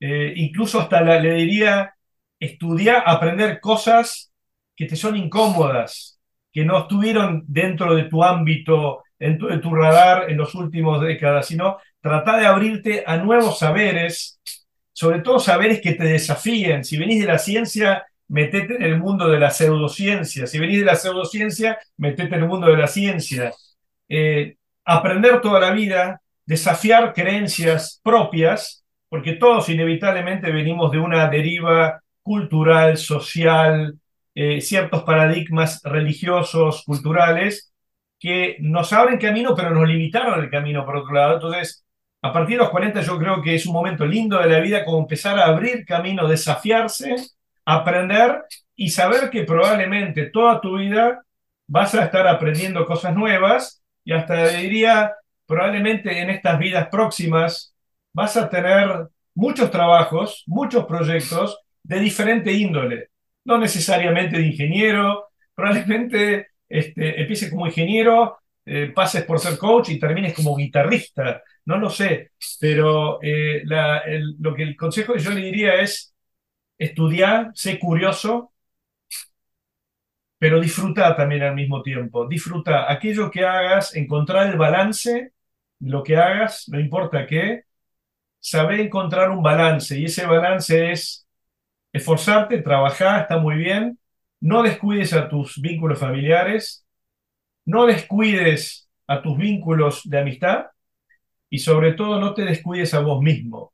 [0.00, 1.94] eh, incluso hasta le diría
[2.40, 4.32] estudiar, aprender cosas
[4.74, 6.20] que te son incómodas,
[6.52, 11.46] que no estuvieron dentro de tu ámbito, en tu, tu radar en los últimos décadas,
[11.46, 11.78] sino
[12.08, 14.40] tratar de abrirte a nuevos saberes,
[14.92, 16.84] sobre todo saberes que te desafíen.
[16.84, 20.46] Si venís de la ciencia, metete en el mundo de la pseudociencia.
[20.46, 23.52] Si venís de la pseudociencia, metete en el mundo de la ciencia.
[24.08, 32.02] Eh, aprender toda la vida, desafiar creencias propias porque todos inevitablemente venimos de una deriva
[32.22, 33.98] cultural, social,
[34.34, 37.72] eh, ciertos paradigmas religiosos, culturales,
[38.18, 41.34] que nos abren camino, pero nos limitaron el camino por otro lado.
[41.34, 41.85] Entonces,
[42.26, 44.84] a partir de los 40 yo creo que es un momento lindo de la vida
[44.84, 47.14] como empezar a abrir camino, desafiarse,
[47.64, 48.42] aprender
[48.74, 51.22] y saber que probablemente toda tu vida
[51.68, 55.14] vas a estar aprendiendo cosas nuevas y hasta diría,
[55.46, 57.74] probablemente en estas vidas próximas
[58.12, 63.10] vas a tener muchos trabajos, muchos proyectos de diferente índole,
[63.44, 69.98] no necesariamente de ingeniero, probablemente este, empieces como ingeniero, eh, pases por ser coach y
[69.98, 73.62] termines como guitarrista, no lo sé, pero eh,
[74.38, 76.14] lo que el consejo que yo le diría es
[76.78, 78.52] estudiar, sé curioso,
[80.38, 82.26] pero disfruta también al mismo tiempo.
[82.28, 85.32] Disfruta aquello que hagas, encontrar el balance,
[85.80, 87.64] lo que hagas, no importa qué,
[88.40, 91.26] saber encontrar un balance y ese balance es
[91.92, 93.98] esforzarte, trabajar, está muy bien,
[94.40, 96.85] no descuides a tus vínculos familiares,
[97.66, 100.66] no descuides a tus vínculos de amistad
[101.50, 103.72] y sobre todo no te descuides a vos mismo.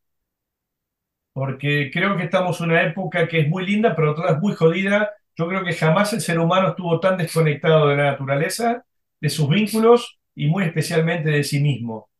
[1.32, 4.54] Porque creo que estamos en una época que es muy linda, pero otra es muy
[4.54, 5.10] jodida.
[5.36, 8.84] Yo creo que jamás el ser humano estuvo tan desconectado de la naturaleza,
[9.20, 12.10] de sus vínculos y muy especialmente de sí mismo.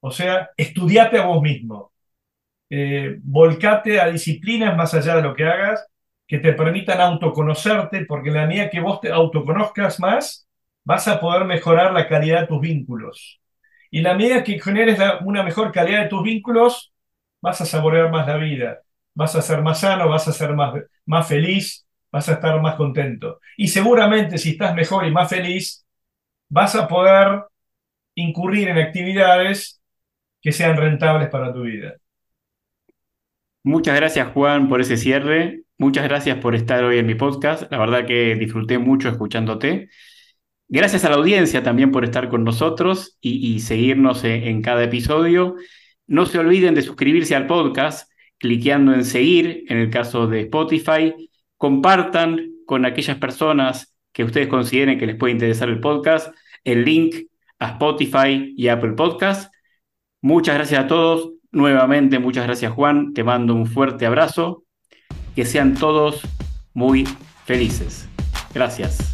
[0.00, 1.92] O sea, estudiate a vos mismo.
[2.70, 5.86] Eh, volcate a disciplinas más allá de lo que hagas
[6.26, 10.48] que te permitan autoconocerte, porque la medida que vos te autoconozcas más,
[10.84, 13.40] vas a poder mejorar la calidad de tus vínculos.
[13.90, 16.92] Y la medida que generes una mejor calidad de tus vínculos,
[17.40, 18.80] vas a saborear más la vida,
[19.14, 20.74] vas a ser más sano, vas a ser más,
[21.06, 23.40] más feliz, vas a estar más contento.
[23.56, 25.86] Y seguramente si estás mejor y más feliz,
[26.48, 27.44] vas a poder
[28.14, 29.80] incurrir en actividades
[30.40, 31.94] que sean rentables para tu vida.
[33.62, 35.62] Muchas gracias Juan por ese cierre.
[35.78, 37.70] Muchas gracias por estar hoy en mi podcast.
[37.72, 39.88] La verdad que disfruté mucho escuchándote.
[40.68, 45.56] Gracias a la audiencia también por estar con nosotros y, seguirnos en, en, cada episodio.
[46.06, 51.14] No se olviden de suscribirse al podcast cliqueando en seguir en el caso de Spotify.
[51.56, 56.34] Compartan con aquellas personas que ustedes consideren que les puede interesar el podcast
[56.64, 57.14] el link
[57.58, 59.52] a Spotify y Apple Podcast.
[60.20, 61.30] Muchas gracias a todos.
[61.52, 63.12] Nuevamente, muchas gracias Juan.
[63.14, 64.64] Te mando un fuerte abrazo.
[65.36, 66.22] Que sean todos
[66.72, 67.06] muy
[67.44, 68.08] felices.
[68.54, 69.13] Gracias.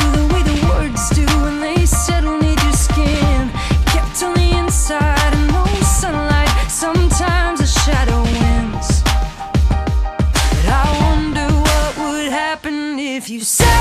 [13.41, 13.80] You said